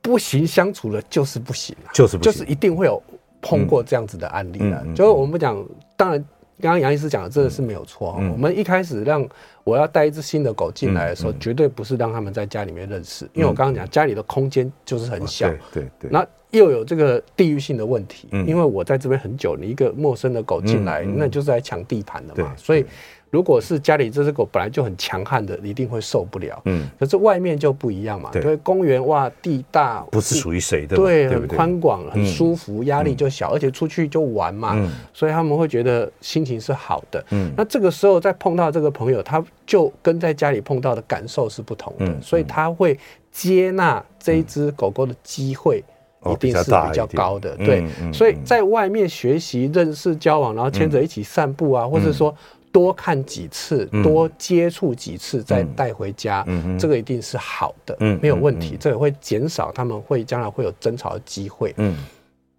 [0.02, 3.02] 不行相处了，就是不行，就是不行，就是一定会有
[3.42, 4.86] 碰过这样子的案例的。
[4.96, 6.26] 就是我们讲，当然。
[6.62, 8.18] 刚刚杨医师讲的真的是没有错。
[8.20, 9.28] 嗯、我们一开始让
[9.64, 16.10] 我要带一只新的狗进来的时候，嗯嗯、绝对不是让他们在家里面认识，嗯、因为我刚刚讲家里的空间就是很小，对对对。
[16.10, 22.86] 那又有这个地域性的问题，嗯、因为我在这边很久，你一个陌生的狗进来，那就是来抢地盘的嘛，所以。
[23.30, 26.62] 如果是家里这只狗本来就很强悍的，一定会受不了。
[26.66, 28.30] 嗯，可是外面就不一样嘛。
[28.32, 30.96] 对，公园哇，地大，不是属于谁的。
[30.96, 34.72] 对，很宽广，很舒服，压力就小，而且出去就玩嘛。
[34.76, 37.24] 嗯，所以他们会觉得心情是好的。
[37.32, 42.98] 嗯，那这个时候再碰到这个朋友，他就跟在家里碰到的感受是不同的，所以他会
[43.30, 45.84] 接纳这一只狗狗的机会
[46.32, 47.56] 一定是比较高的。
[47.58, 52.34] 对，所以在外面学习、认识、交往，然后牵着一起散步啊，或者说。
[52.78, 56.46] 多看几次，多接触几次，再带回家，
[56.80, 58.78] 这个一定是好的，没有问题。
[58.80, 61.74] 这个会减少他们会将来会有争吵的机会。
[61.78, 61.98] 嗯。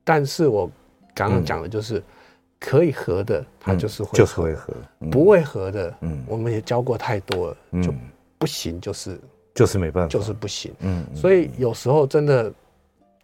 [0.02, 0.68] 但是我
[1.14, 2.02] 刚刚讲的就是
[2.58, 4.74] 可以合的，他就是会就是会合，
[5.08, 6.24] 不会合的，嗯。
[6.26, 7.94] 我们也教过太多了，就
[8.38, 9.20] 不行，就是
[9.54, 10.74] 就是没办法，就是不行。
[10.80, 11.06] 嗯。
[11.14, 12.52] 所以有时候真的。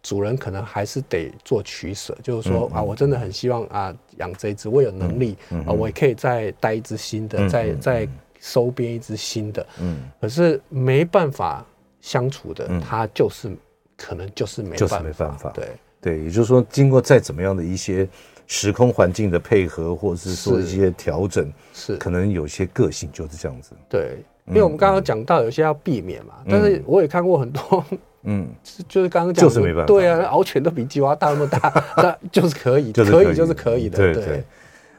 [0.05, 8.07] 主人可能还是得做取舍，就是说啊，我真的很希望啊养这一只，我有能力啊，我也可以再带一只新的，再再
[8.39, 9.65] 收编一只新的。
[9.81, 11.65] 嗯，可是没办法
[12.01, 13.49] 相处的，它就是
[13.97, 15.49] 可能就是没办法，没办法。
[15.49, 15.67] 对。
[16.01, 18.07] 对，也就是说，经过再怎么样的一些
[18.45, 21.97] 时空环境的配合，或者是说一些调整，是。
[21.97, 23.71] 可能有些个性就是这样子。
[23.89, 27.83] 对，因为我们刚刚讲到有些要避免嘛，但是我也看过很多。
[28.25, 28.47] 嗯，
[28.87, 29.85] 就是刚刚讲，就是没办法。
[29.85, 33.97] 对啊，獒犬都比吉娃大那么大，那就是可以，可以就是可以的。
[33.97, 34.43] 对对。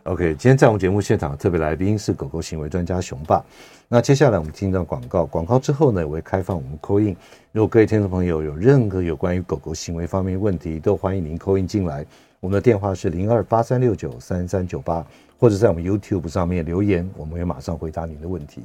[0.05, 3.45] OK，今天在我们节目现场的特别来宾是狗狗行为专家熊爸。
[3.89, 7.17] 那接下来我们听到广告，广告之后呢，我会开放我们 call in。
[7.51, 12.07] 如果各位听众朋友有任何有关于狗狗行为方面问题，都欢迎您 call in 进来。
[12.39, 15.05] 我们的电话是零二八三六九三三九八，
[15.41, 18.63] 或者在我们 YouTube 上面留言，我们会马上回答您的问题。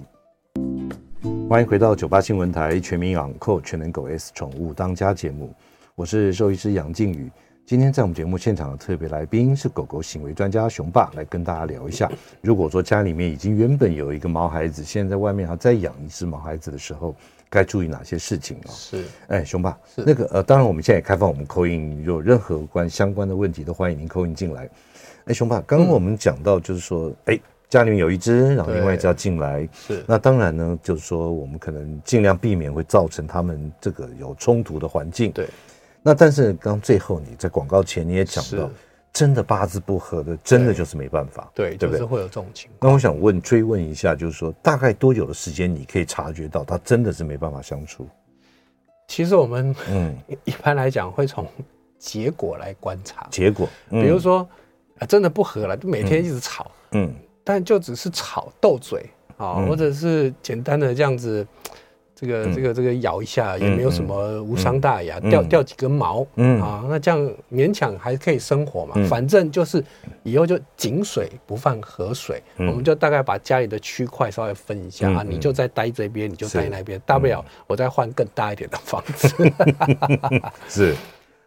[1.52, 5.54] 欢迎回到九八新闻台全民养狗全能狗 S 宠物当家节目，
[5.96, 7.30] 我是兽医师杨靖宇。
[7.66, 12.10] 今天在我们节目现场的特别来宾是狗狗行为专家熊爸，来跟大家聊一下，
[12.40, 17.14] 如果说家里面已经原本有一个毛孩子，现在在外面还要再养一只毛孩子的时候，
[17.50, 18.72] 该注意哪些事情啊？
[18.72, 24.70] 是，哎，熊爸，是那个呃，当然我们现在也开放我们 call in，有任何关相关的问题都欢迎您 call in 进来。
[25.26, 27.40] 哎，熊爸，刚刚我们讲到就是说，哎、嗯，
[27.72, 35.48] 家里面有一只，然后另外一只要进来，是，那当然呢，就是说我们可能尽量避免会造成他们这个有冲突的环境，对。
[36.04, 38.70] 那但是刚最后你在广告前你也讲到，
[39.14, 42.00] 真的八字不合的，真的就是没办法，对，对，对不对？
[42.00, 42.90] 就是会有这种情况。
[42.90, 48.06] 那我想问追问一下，就是说大概多久的时间你可以察觉到他真的是没办法相处？
[49.08, 50.18] 其实我们嗯。
[50.44, 51.48] 一般来讲会从
[51.98, 54.46] 结果来观察，结果，比如说
[54.98, 61.46] 啊真的不合了，就每天一直吵，嗯，但就只是吵斗嘴啊，或者是简单的这样子。
[62.14, 66.62] 这个这个这个咬一下也没有什么无伤大雅，掉掉几根毛，嗯。
[66.62, 67.20] 啊，那这样
[67.52, 68.94] 勉强还可以生活嘛。
[69.10, 69.84] 反正就是
[70.22, 79.28] 以后就井水不犯河水，我们就大概把家里的区块稍微分一下啊，你就再待这边，你就待那边，大不了我再换更大一点的房子。
[80.70, 80.96] 是，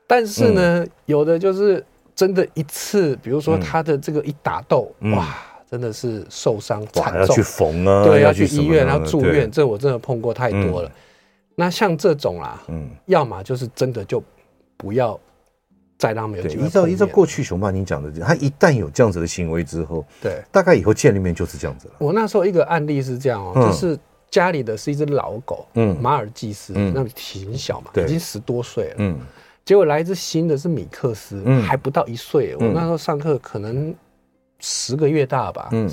[0.09, 5.37] 但是呢，有的就是真的一次，比如说他的这个一打斗，哇。
[5.75, 10.93] 真的是受伤惨重，要去缝啊，对，要去医院，要住院，这我真的碰过太多了。
[11.57, 14.23] 那像这种啦，嗯，要么就是真的就
[14.77, 15.19] 不要
[15.99, 16.65] 再让他们有机会。
[16.65, 21.95] 依照依照过去熊爸您讲的，他一旦有这样子的行为之后，对，大概以后见了面就是这样子了。
[21.99, 23.99] 我那时候一个案例是这样哦，就是
[24.31, 29.19] 家里的是一只老狗，嗯，马尔济斯，那体型小嘛，已经十多岁了，嗯，
[29.65, 32.55] 结果来一只新的是米克斯，还不到一岁。
[32.61, 33.93] 我那时候上课可能。
[34.67, 35.91] 十个月大吧，嗯，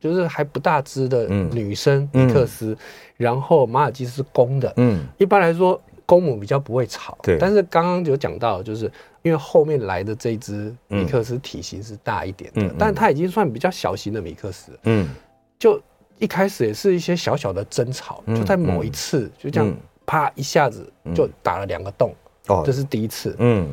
[0.00, 2.74] 就是还不大只的女生米克斯，
[3.18, 15.10] 然后马尔济斯是公的，嗯，一般来说公母比较不会吵，对，但是刚刚有讲到，就是因为后面来的这一只米克斯体型是大一点的，但它已经算比较小型的米克斯，嗯，
[15.58, 15.78] 就
[16.18, 19.76] 一开始也是一些小小的争吵，就在某一次就这样
[20.06, 22.14] 啪一下子就打了两个洞，
[22.46, 23.68] 哦，这是第一次，嗯，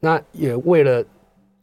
[0.00, 1.04] 那也为了。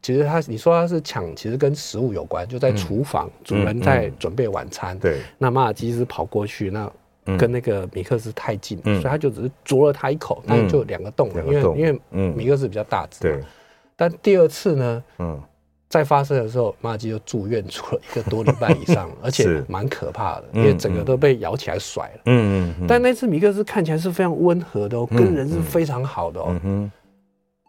[0.02, 4.98] 其实他，你说他是抢，其实跟食物有关，就在厨房，主人在准备晚餐。
[4.98, 6.92] 对，那马尔基斯跑过去，那
[7.38, 13.20] 跟那个米克斯太近，所以他就只是啄了他一口，那就两个洞了，因为因为米克斯比较大只。
[13.22, 13.44] 对。
[13.96, 15.38] 但第二次呢，嗯，
[15.90, 22.22] 在发生的时候，马尔基就住院住了一个多礼拜以上， 而且蛮可怕的，因为整个都被咬起来甩了。
[22.28, 22.88] 嗯嗯。
[22.88, 26.90] 但那次米克斯看起来是非常温和的哦，跟人是非常好的哦。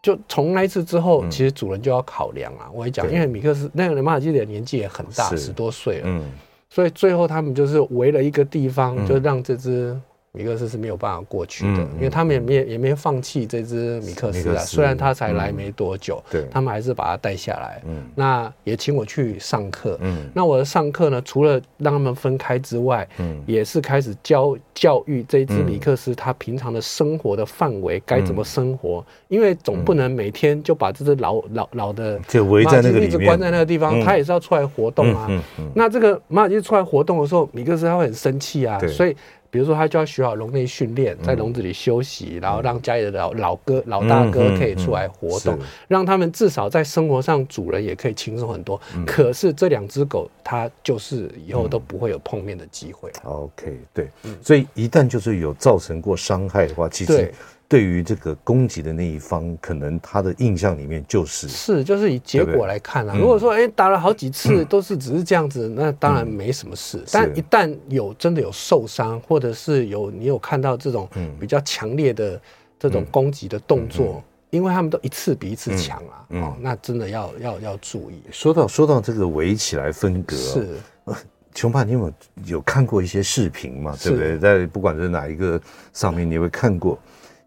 [0.01, 2.69] 就从那一次之后，其实主人就要考量啊。
[2.73, 6.21] 我也讲，因为米克斯那个马尔济斯的年纪也很大，十多岁了，
[6.69, 9.99] 所以最后他们就是围了一个地方，就让这只。
[10.33, 14.63] 米克斯是没有办法过去的，因为他们也没也没放弃这只米克斯啊。
[14.63, 17.81] 虽然他才来没多久，对，他们还是把他带下来。
[17.85, 19.97] 嗯，那也请我去上课。
[19.99, 35.27] 嗯，那我的上课呢，除了让他们分开之外，嗯，也是开始教教育这只米克斯他平常的生活的范围该怎么生活，因为总不能每天就把这只老老老的就围在那个一直关在那个地方，他也是要出来活动啊。
[35.75, 39.13] 那这个马尔济斯出来活动的时候，米克斯他会很生气啊，所以。
[39.51, 48.79] 比如说，他就要学好笼内训练，在笼子里休息，然后让家里的老老哥、老大哥可以出来活动，让他们至少在生活上，主人也可以轻松很多。
[49.05, 53.11] 可是这两只狗，它就是以后都不会有碰面的机会。
[53.23, 54.07] OK，对，
[54.41, 57.31] 所以一旦就是有造成过伤害的话，其实。
[57.71, 63.15] 对于这个攻击的那一方，可能他的印象里面就是是，就是以结果来看啊。
[63.17, 67.01] 如果说哎打了好几次都是只是这样子，那当然没什么事。
[67.13, 71.07] 但一旦有真的有受伤，或者是有你有看到这种
[71.39, 72.41] 比较强烈的
[72.77, 78.21] 这种攻击的动作，因为他们都一次比一次强啊，哦，那真的要要要注意。
[78.31, 80.75] 说到说到这个围起来分隔，是
[81.55, 82.13] 琼爸，你有
[82.47, 83.95] 有看过一些视频嘛？
[84.03, 84.37] 对不对？
[84.37, 85.57] 在不管是哪一个
[85.93, 86.99] 上面，你会看过。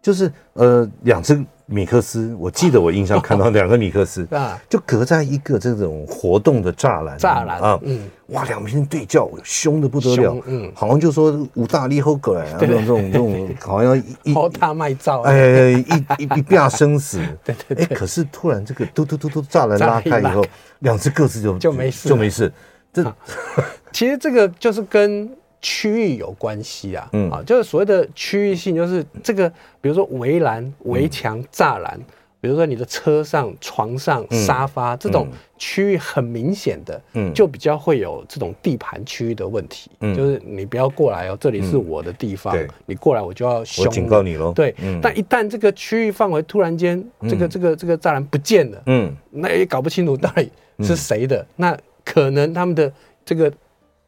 [0.05, 20.45] 就是呃，两只米克斯，我记得我印象看到两个米克斯 啊，就隔在一个这种活动的栅栏，栅栏啊，嗯，哇，两边对叫，凶的不得了，嗯，好像就说五大利后狗来啊，这种这种 这种，好像一好大卖照，哎，一一一变生死， 对对对，哎，可是突然这个嘟嘟嘟嘟栅栏拉开以后，
[20.81, 22.53] 两只各自就就没事，就没事，
[22.93, 23.03] 这
[23.91, 25.27] 其实这个就是跟。
[25.65, 27.31] 区域有关系啊，嗯。
[27.31, 29.49] 啊，就是所谓的区域性，就是这个，
[29.81, 31.99] 比如说围栏、围墙、栅栏，
[32.39, 50.51] 比如说你的车上、床上、沙发这种区域很明显的，嗯，就比较会有这种地盘区域的问题，嗯，就是你不要过来哦，这里是我的地方，你过来我就要凶，我警告你喽，对，但一旦这个区域范围突然间这个这个这个栅栏不见了，嗯，那也搞不清楚到底
[50.81, 52.93] 是谁的，那可能他们的
[53.25, 53.51] 这个。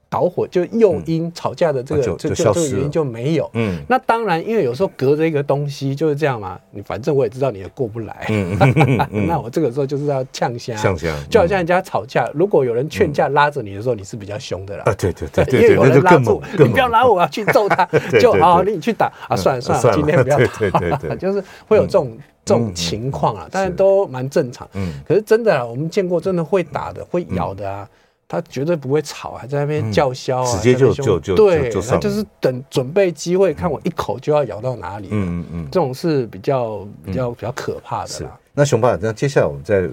[0.10, 3.50] 导火就诱因吵架的这个、嗯、这这个原因就没有。
[3.54, 6.58] 嗯，那当然，因为有时候隔着一个东西就是这样嘛。
[6.72, 8.26] 你反正我也知道你也过不来。
[8.30, 8.58] 嗯
[9.28, 10.76] 那我这个时候就是要呛声。
[10.78, 11.14] 呛声。
[11.30, 14.84] 就好像人家吵架，如果有人劝架拉着你的时候，你是比较凶的啦。
[14.86, 15.62] 啊，对对对对。
[15.62, 17.86] 因为有人拉住，你不要拉我，要去揍他。
[18.20, 19.36] 就好，你去打啊！
[19.36, 21.16] 算了算了，今天不要打。
[21.16, 24.68] 就是会有这种这种情况啊，当然都蛮正常。
[24.74, 24.94] 嗯。
[25.06, 27.88] 可是真的啊，我们见过真的会打的、会咬的啊。
[28.30, 30.56] 他绝对不会吵，还在那边叫嚣啊！
[30.58, 35.08] 直接就就就对，他就是等准备机会，看我一口就要咬到哪里。
[35.12, 38.38] 嗯嗯，这种是比较比较比较可怕的啦。
[38.54, 39.88] 那熊爸，那接下来我们再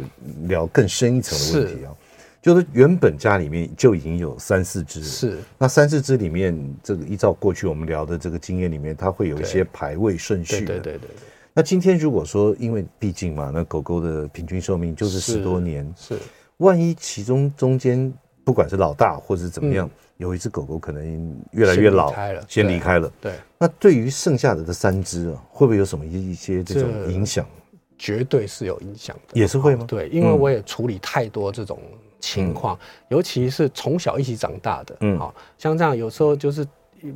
[0.49, 1.95] 聊更深一层的问题啊，
[2.43, 10.65] 就是原本家里面就已经有三四只，是那三四只里面，这个依照过去我们聊的这个经验里面，它会有一些排位顺序。
[10.65, 11.11] 对对对对。
[11.53, 16.19] 那今天如果说，因为毕竟嘛，那狗狗的平均寿命就是十多年，是
[16.57, 18.13] 万一其中中间。
[18.45, 22.13] 不管是老大或者是怎么样，有一只狗狗可能越来越老，
[22.47, 23.11] 先离开了。
[23.21, 27.47] 对，那对于剩下的这三只啊，会不会有什么一一些这种影响？
[27.99, 29.85] 绝对是有影响的，也是会吗？
[29.89, 31.81] 对，因为我也处理太多这种
[32.21, 32.79] 情况，
[33.09, 36.67] 尤其是从小一起长大的，嗯，好像这样，有时候就是。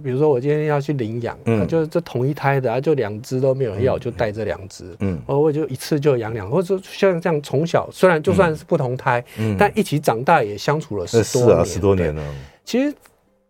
[0.02, 12.22] 比如说我今天要去领养，嗯，就是这同一胎的啊，就两只都没有人要，就带这两只，嗯，我我就一次就养两，或者说像这样从小虽然就算是不同胎，嗯，但一起长大也相处了十多年，是啊，十多年了，
[12.64, 12.94] 其实。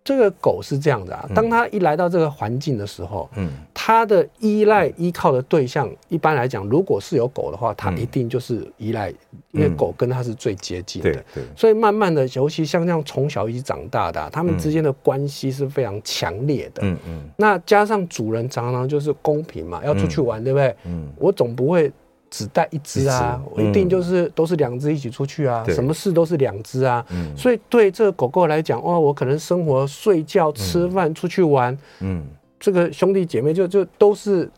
[0.08, 9.10] 这个狗是这样的啊，当它一来到这个环境的时候，嗯，它的依赖依靠的对象，一般来讲，如果是有狗的话，它一定就是依赖，
[9.50, 20.74] 因为狗跟它是最接近的，对，所以慢慢的，尤其像这样从小一起长大的，他们之间的关系是非常强烈的，嗯嗯，那加上主人常常就是公平嘛，要出去玩，对不对？
[20.86, 21.92] 嗯，我总不会。
[22.30, 27.04] 只带一只啊，我一定就是都是两只一起出去啊，什么事都是两只啊，
[27.36, 32.24] 所以对这个狗狗来讲，哦，我可能生活、睡觉、吃饭、出去玩，嗯，
[32.60, 34.50] 这个兄弟姐妹就就都是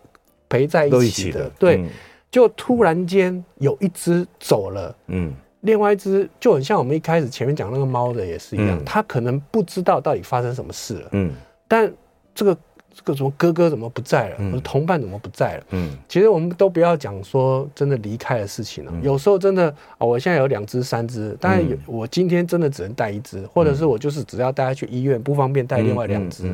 [0.49, 1.85] 陪在一起的，对，
[2.31, 11.33] 就突然间有一只走了，嗯，另外一只就很像我们一开始前面讲那个猫的也是一样，它可能不知道到底发生什么事了，嗯，
[11.69, 11.93] 但
[12.35, 12.57] 这个。
[12.93, 14.37] 这个什么哥哥怎么不在了？
[14.51, 15.65] 我的同伴怎么不在了？
[15.71, 18.93] 嗯，其实我们都不要讲说真的离开的事情了。
[19.03, 26.53] 有时候真的啊，我现在有两只、三只，但是我今天真的只能带一只，或者是我就是只要带它去医院，不方便带另外两只。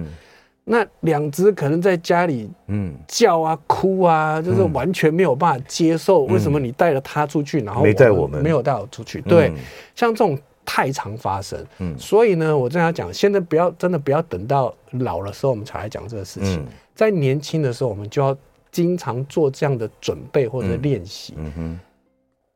[0.64, 6.25] 那两只可能在家里嗯叫啊哭啊，就是完全没有办法接受。
[6.25, 9.20] 为什么你带了它出去，然后没带我们，没有带我出去？
[9.22, 9.53] 对，
[9.94, 10.38] 像这种。
[10.66, 18.37] 太常发生，嗯，所以呢，我正要讲，现在不要真的不要等到老的时候我们才来讲这个事情，嗯、在年轻的时候我们就要
[18.70, 21.81] 经常做这样的准备或者练习，嗯哼，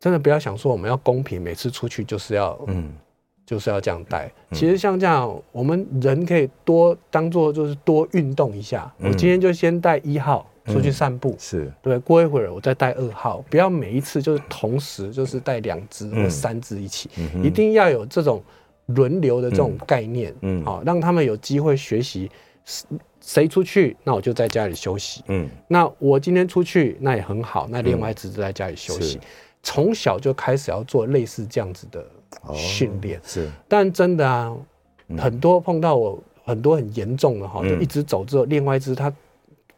[0.01, 2.93] 真的不要想说我们要公平，每次出去就是要，嗯，
[3.47, 4.31] 就是要这样带。
[4.53, 8.93] 其实像这样，我们人可以多当做就是多运动一下。
[8.99, 10.47] 我今天就先带一号。
[10.73, 11.73] 出去散步、嗯、是。
[11.83, 17.11] 对，过一会儿我再带二号，不要每一次就是同时就是带两只或三只一起，
[17.43, 18.43] 一定要有这种
[18.87, 22.31] 轮流的这种概念，嗯，好、嗯，让他们有机会学习，
[23.21, 29.21] 谁出去，那我就在家里休息，嗯，那我今天出去那也很好，那另外一只就在家里休息，
[29.63, 32.05] 从、嗯、小就开始要做类似这样子的
[32.55, 34.57] 训练、哦，是，但真的啊，
[35.09, 39.13] 嗯、很多碰到我很多很严重的哈，就一直走之后，另外一只它。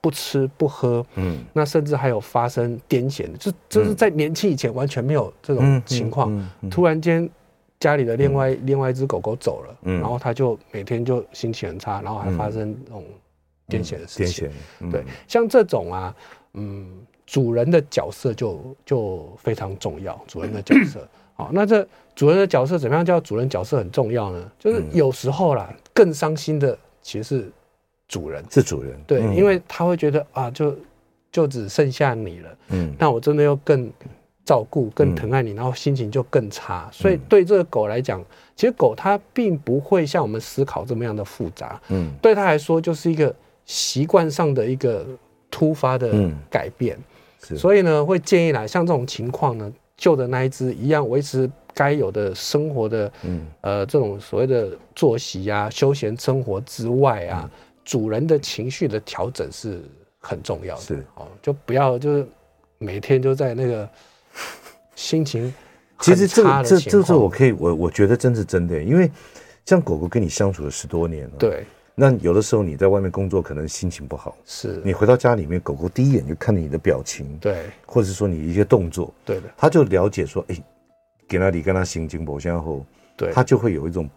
[0.03, 7.31] 不吃不喝，嗯，那甚至还有发生癫痫，就就是在年轻以前完全没有这种情况，突然间
[7.79, 13.05] 家里的另外另外一只狗狗走了，然后他就每天就心情很差，然后还发生这种
[13.69, 14.51] 癫痫的事情，
[14.91, 16.17] 对，像这种啊，
[16.55, 16.85] 嗯，
[17.25, 21.87] 主人的角色就就非常重要，主人的角色，好， 那这
[22.17, 24.51] 主人的角色怎么样叫主人角色很重要呢？
[24.59, 27.53] 就是有时候啦，更伤心的其实是。
[28.13, 28.45] 主人。
[28.51, 30.77] 是主人，对，因为他会觉得啊，就
[31.33, 33.91] 就只剩下你了，嗯，那我真的要更
[34.45, 36.91] 照顾、更疼爱你，然后心情就更差。
[36.93, 38.23] 所以对这个狗来讲，
[38.55, 45.07] 其实狗它并不会像我们思考这么样的复杂，嗯，对它来说就是一个习惯上的一个
[45.51, 46.99] 突发的改变，
[47.41, 57.51] 所以呢，会建议来像这种情况呢，旧的那一只一样维持该有的生活的，嗯，呃，这种所谓的作息啊、休闲生活之外啊。
[57.85, 59.83] 主人的情绪的调整是
[60.19, 61.07] 很重要的，是。
[61.17, 62.27] 哦，就不要就是
[62.79, 63.89] 每天就在那个
[64.95, 65.53] 心情。
[66.01, 69.11] 其实这这这是我可以我我觉得真是真的，因为
[69.65, 71.65] 像狗狗跟你相处了十多年了，对。
[71.95, 74.81] 那有的时候你在外面工作，可能心情不好，是。
[74.83, 80.57] 你回到家里面，狗狗第一眼就看你的表情，对，或者是说你一些动作，对的，他就了解说，哎，
[81.29, 84.09] 给那里跟他心情不相后，对，他就会有一种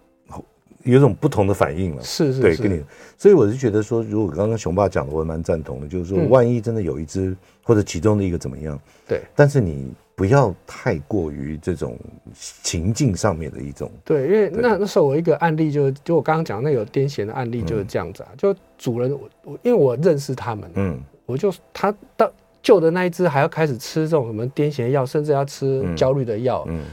[0.85, 2.81] 有一种不同的反应了，是是，对，跟你，
[3.17, 9.93] 所以我是觉得说，如果刚刚雄爸讲的，我蛮赞同的，就是说，万一真的有一只或者其中的一个怎么样，对，但是你。
[10.17, 11.99] 不要太过于这种
[12.33, 13.91] 情境上面的一种。
[14.05, 22.31] 对，因为那那时候我一个案例就就我刚刚讲那个有癫痫的案例就是这样子啊，就主人我我因为我认识他们，嗯，我就他到
[22.63, 26.85] 旧的那一只还要开始吃这种什么癫痫药，甚至要吃焦虑的药，嗯，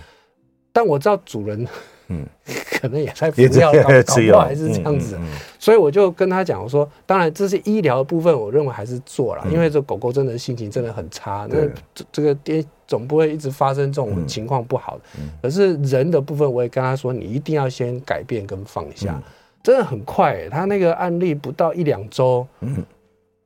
[0.72, 1.64] 但我知道主人。
[2.08, 2.26] 嗯，
[2.82, 5.16] 可能也在服药， 搞搞不好还是这样子，
[5.56, 11.64] 所以我就跟他讲，我说，当然这是医疗的部分，我认为还是做了，因为这狗狗真的心情真的很差，那
[11.94, 15.04] 这这个癫总不会一直发生这种情况不好的。
[15.40, 19.22] 可是人的部分，我也跟他说，你一定要先改变跟放下，
[19.62, 22.44] 真的很快，他那个案例不到一两周，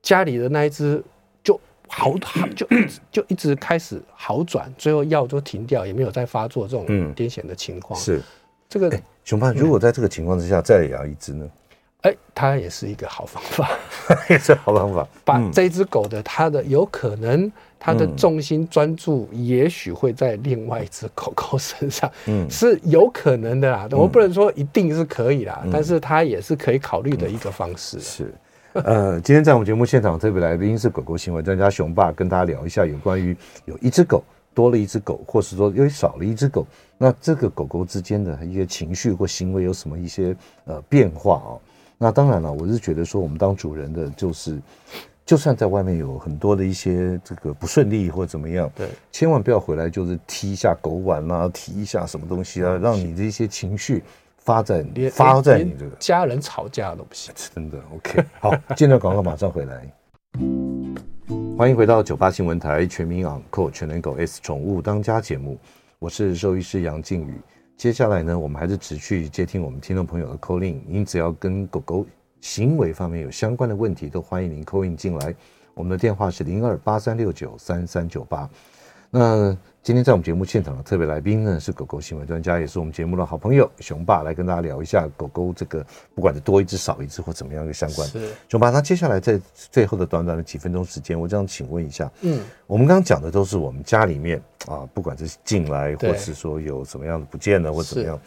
[0.01, 1.05] 家里的那一只
[1.45, 8.23] 就好好就一直就一直开始好转，最后药就停掉，也没有再发作这种癫痫的情况，是。
[8.69, 11.49] 这个熊爸，如果在这个情况之下再养一只呢？
[12.03, 13.69] 哎，它也是一个好方法，
[14.31, 15.09] 也是好方法。
[15.25, 17.51] 把这只狗的它的有可能
[17.81, 23.89] 它的重心专注，也许会在另外一只狗狗身上，嗯，是有可能的啦。
[23.91, 27.99] 我不能说一定是可以啦，但是它也是可以考虑的一个方式。
[27.99, 28.33] 是，
[28.75, 34.23] 呃，今天在我们节目现场特别来宾是狗狗行为专家熊爸，跟大家聊一下有关于有一只狗
[34.57, 36.67] 多了一只狗，或是说又少了一只狗。
[36.97, 40.35] 那这个狗狗之间的一些情绪或行为有什么一些
[40.65, 41.53] 呃变化啊？
[41.99, 44.59] 那当然了，我是觉得说，我们当主人的，就是
[45.27, 54.03] 就算在外面有很多的一些这个不顺利或怎么样，对，千万不要回来就是踢一下狗碗啊，踢一下什么东西啊，让你的一些情绪
[54.39, 58.25] 发在发在你这个家人吵架都不行， 真的 OK。
[58.41, 59.87] 好，接着广告马上回来，
[61.57, 65.59] 欢迎回到九八新闻台全民昂狗全能狗 S 宠物当家节目。
[65.99, 67.41] 我是兽医师杨靖宇，
[67.79, 70.83] 接下来呢，我们还是持续接听我们听众朋友的 call in。
[70.87, 72.07] 您只要跟狗狗
[72.43, 75.35] 行为方面有相关的问题，都欢迎您 call in 进来。
[75.73, 78.47] 我们的电话是零二八三六九三三九八。
[79.11, 79.57] 那
[79.87, 88.09] 今天在我们节目现场的特别来宾呢，是狗狗行为专家，也是我们节目的好朋友熊爸，来跟大家聊一下狗狗这个不管是多一只少一只或怎么样一个相关。
[88.09, 98.19] 是熊爸，那接下来在最后的短短的几分钟时间，我这样请问一下，嗯，我们刚刚讲的都是我们家里面啊，不管是进来，或是说有什么样的不见了或怎么样。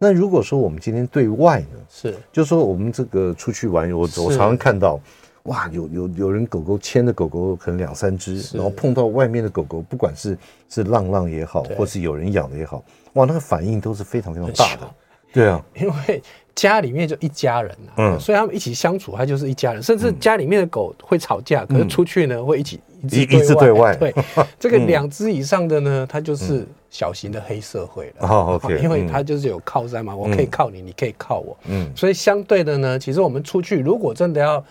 [0.00, 4.98] 那如果说我们今天对外呢，是，就是说我们这个出去玩，我我常常看到。
[5.46, 10.36] 哇，有有有人狗狗牵的狗狗可能两三只，然后碰到外面的狗狗，不管是
[10.68, 12.82] 是浪浪也好，或是有人养的也好，
[13.14, 14.90] 哇，那个反应都是非常非常大的。
[15.32, 16.22] 对啊，因为
[16.54, 19.82] 家里面就一家人啊，嗯，所以他们一起相处，他就是一家人。
[19.82, 23.94] 甚至家里面的狗会吵架，可是出去呢会一起一一致对外。
[23.96, 24.14] 对，
[24.58, 28.26] 这个两只以上的呢，它就是小型的黑社会了。
[28.26, 31.56] 哦，OK， 因为它就是有靠山嘛，我可以靠你，你可以靠我。
[31.68, 34.64] 嗯，所以相对的呢，其实我们出去如果真的要。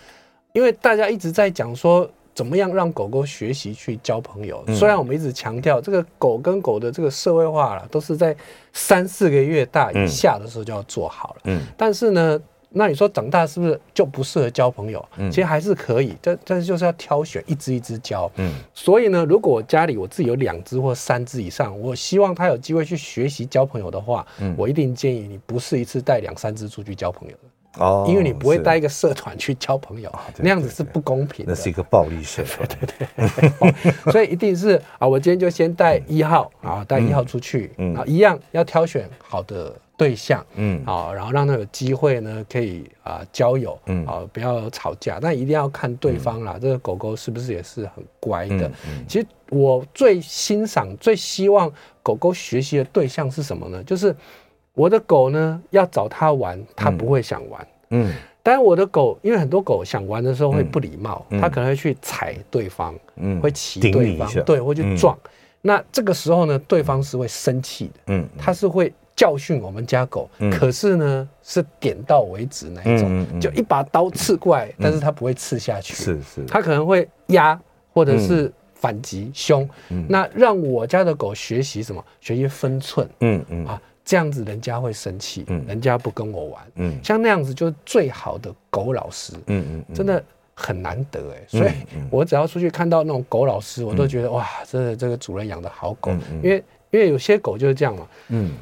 [0.56, 8.34] 因为大家一直在讲说怎么样让狗狗学习去交朋友，虽然我们一直强调这个狗跟狗的这个社会化了，都是在
[8.72, 11.40] 三四个月大以下的时候就要做好了。
[11.44, 12.40] 嗯，但是呢，
[12.70, 15.06] 那你说长大是不是就不适合交朋友？
[15.18, 18.30] 嗯，其实还是可以，但但是就是要挑选一只一只交。
[18.36, 27.40] 嗯，所以呢，如果我家里我自己有两只或三只以上，我希望它有机会去学习交朋友的话，嗯，我一定建议你不是一次带两三只出去交朋友的。
[27.78, 31.52] 哦，因为你不会带一个社团去交朋友，那样子是不公平的。
[31.52, 34.12] 那是一个暴力社团， 对对对。
[34.12, 48.70] 所以一定是啊，我今天就先带一号啊，带一号出去，啊，一样要挑选好的对象，嗯，啊，然后让他有机会呢，可以啊交友，嗯，啊，不要吵架，但一定要看对方啦，这个狗狗是不是也是很乖的。
[49.06, 51.70] 其实我最欣赏、最希望
[52.02, 53.82] 狗狗学习的对象是什么呢？
[53.84, 54.16] 就是。
[54.76, 57.66] 我的狗呢，要找它玩，它不会想玩。
[57.90, 58.12] 嗯，
[58.42, 65.16] 但我的狗，因为很多狗想玩的时候会不礼貌，它可能会去踩对方，嗯，会骑对方，对，会去撞。
[65.62, 70.28] 那这个时候呢，对方是会生气的，嗯，它是会教训我们家狗。
[70.52, 75.94] 可是呢，是点到为止那一种，就一把刀刺过来，但是它不会刺下去。
[75.94, 77.58] 是是，它可能会压
[77.94, 79.66] 或者是反击凶。
[80.06, 82.04] 那让我家的狗学习什么？
[82.20, 83.08] 学习分寸。
[83.20, 83.80] 嗯嗯啊。
[84.06, 91.72] 这样子人家会生气，嗯，人家不跟我玩，嗯，像那样子就是最好的狗老师，嗯嗯，真的很难得哎，所以
[92.08, 98.06] 我只要出去看到那种狗老师，我都觉得哇，真的这个主人养的好狗，因为因为有些狗就是这样嘛。
[98.28, 98.52] 嗯。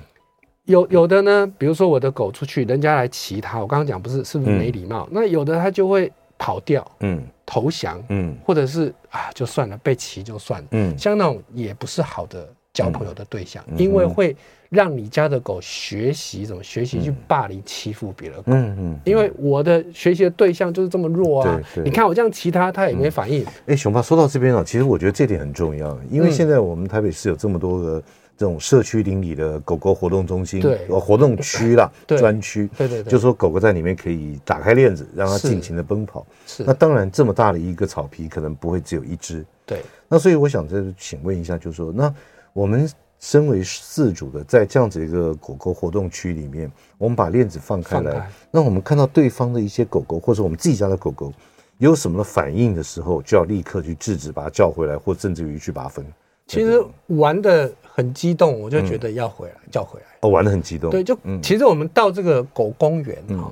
[0.64, 5.04] 有有的呢，比如说我的狗出去，人家来骑它，我刚刚讲不是是不是没礼貌？
[5.04, 14.36] 嗯、那有的它就会跑掉，嗯，投降，嗯，或者是啊，就算了，被骑就算了，嗯，像那种也不是好的交朋友的对象，嗯、因为会
[14.68, 23.42] 让你家的狗学习怎么学习去霸凌欺负别的狗，嗯嗯，因为我的学习的对象就是这么弱啊，你看我这样骑它，它也没反应。
[23.44, 28.02] 哎、嗯，熊爸说到这边啊，其实我觉得这点很重要，因为现在我们台北市有这么多个。
[28.36, 36.26] 这种社区邻里的狗狗活动中心，对，活动区啦，专区，对对对，就说狗狗在里面可以打开链子，让它尽情的奔跑。
[36.44, 39.46] 是，那当然这么大的一个草皮，可能不会只有一只。
[39.64, 42.12] 对，那所以我想再请问一下，就是说，那
[42.54, 42.88] 我们
[43.18, 51.32] 身为饲主的，在这样子一个狗狗活动区里面，我们把链子放开来，那我们看到对方的一些狗狗，或者我们自己家的狗狗
[51.78, 56.06] 有什么反应的时候，就要立刻去制止，把它叫回来，或甚至于去把它分。
[56.46, 60.06] 其实玩的很激动，我就觉得要回来，叫回来。
[60.20, 60.90] 哦，玩的很激动。
[60.90, 63.50] 对，就其实我们到这个狗公园哈，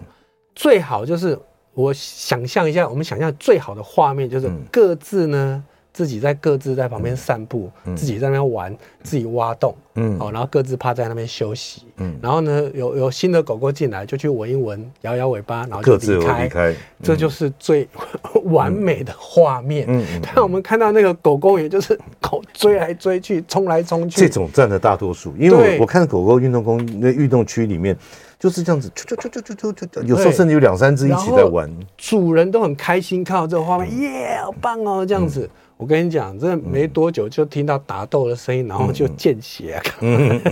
[0.55, 1.37] 最好就是
[1.75, 5.65] 我想象一下，我们想象最好的画面就是各自呢。
[5.93, 17.87] 自己在各自在旁边散步，嗯、自己在那边玩，嗯、自己挖洞，嗯，哦，然后各自趴在那边休息，嗯，然后呢，有有新的狗狗进来，就去闻一闻，摇摇尾巴，然后就离开，离开，这就是最、
[18.35, 19.85] 嗯、完美的画面。
[19.89, 25.35] 嗯，但我们看到那个狗公园，就是狗追来追去，冲来冲去，这种占了大多数。
[25.37, 25.79] 因为我对。
[25.79, 27.97] 我看狗狗运动公那运动区里面。
[28.39, 35.07] 就是这样子，就就就就就就有时候甚至有两三只一起在玩，主人都很开心看到这个画面，耶，好棒哦！
[35.07, 35.49] 这样子，
[35.83, 39.83] 我跟你讲，这没多久就听到打斗的声音，然后就见血，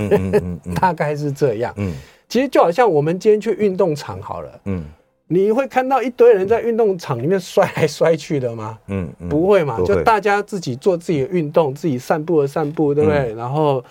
[0.80, 1.72] 大概是这样。
[1.76, 1.94] 嗯，
[2.28, 4.84] 其实就好像我们今天去运动场好了，嗯。
[5.32, 8.76] 你会看到一堆人在运动场里面摔来摔去的吗？
[8.88, 13.32] 嗯，嗯不会嘛，会就大家自己做自己的运动，自己散步的散步，对不对？
[13.32, 13.84] 嗯、然后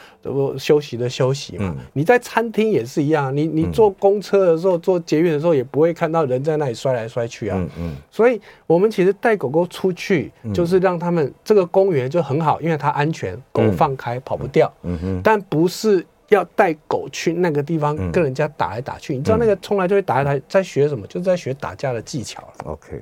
[0.58, 1.74] 休息的休息嘛。
[1.74, 7.58] 嗯、你在餐厅也是一样，你你坐公车的时候，坐捷运的时候，也不会看到人在那里摔来摔去啊。
[7.58, 7.96] 嗯嗯。
[8.12, 14.70] 所以我们其实带狗狗出去，就是让他们这个公园就很好，因为它安全，狗放开跑不掉。
[14.84, 15.22] 嗯嗯。
[15.24, 16.06] 但不是。
[16.30, 21.06] 要带狗去那个地方跟人家打来打去，嗯、你知道那个冲来就会打来打，在学什么？
[21.08, 22.44] 就是在学打架的技巧。
[22.66, 23.02] OK，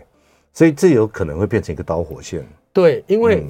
[0.53, 2.45] 所以这有可能会变成一个导火线。
[2.73, 3.45] 对，因为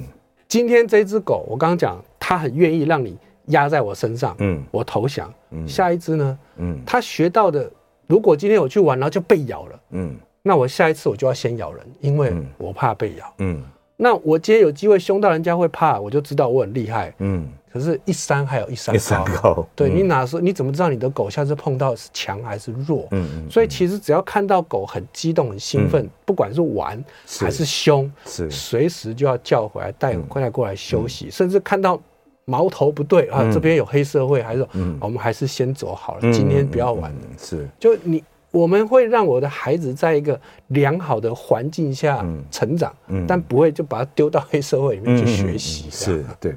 [0.46, 3.16] 今天这只狗，我刚刚讲，它很愿意让你
[3.46, 5.32] 压在我身上，嗯，我投降。
[5.50, 6.38] 嗯，下一只呢？
[6.56, 7.70] 嗯，它学到的，
[8.06, 13.34] 如果今天我去玩，然后就被咬了，嗯，那我下一次我就要先咬人，因为我怕被咬。
[13.38, 13.62] 嗯，
[13.96, 17.14] 那我今天有机会凶到人家会怕，我就知道我很厉害。
[17.18, 17.48] 嗯。
[17.72, 18.96] 可是，一山还有一山高。
[18.96, 19.66] 一山高。
[19.74, 23.06] 对，你哪时候你怎么知道你的狗下次碰到是强还是弱？
[23.10, 23.50] 嗯嗯。
[23.50, 27.02] 所以其实只要看到狗很激动、很兴奋，不管是玩
[27.40, 31.30] 还是凶，是随时就要叫回来，带回来过来休息。
[31.30, 32.00] 甚至看到
[32.44, 34.68] 矛头不对啊，这边有黑社会，还是说
[35.00, 37.18] 我们还是先走好了，今天不要玩了。
[37.38, 37.68] 是。
[37.78, 42.94] 就你，我们会让我的孩子在一个良好的环境下成长，
[43.26, 45.90] 但不会就把他丢到黑社会里面去学习。
[45.90, 46.56] 是对。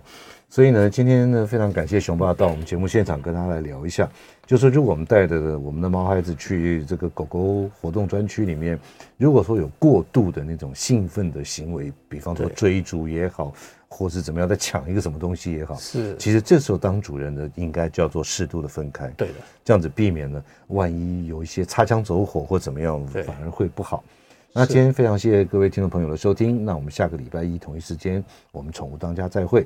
[0.52, 4.10] 所以呢，今天呢，非常感谢熊爸到我们节目现场跟他来聊一下，
[4.46, 8.78] 就是如果我们带着我们的猫孩子去这个狗狗活动专区里面，
[9.16, 13.54] 如果说有过度的那种兴奋的行为，比方说追逐也好，
[13.88, 24.04] 或是怎么样在抢一个什么东西也好，是，其实这时候当主人的应该叫做适度的分开，对的，这样子避免呢万一有一些擦枪走火或怎么样，反而会不好。
[24.52, 28.22] 那今天非常谢谢各位听众朋友的收听，那我们下个礼拜一同一时间，
[28.52, 29.66] 我们宠物当家再会。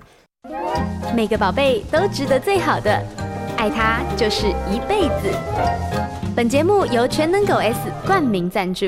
[1.16, 3.02] 每个宝贝都值得最好的，
[3.58, 5.32] 爱他就是一辈子。
[6.36, 8.88] 本节目由全能狗 S 冠名赞助。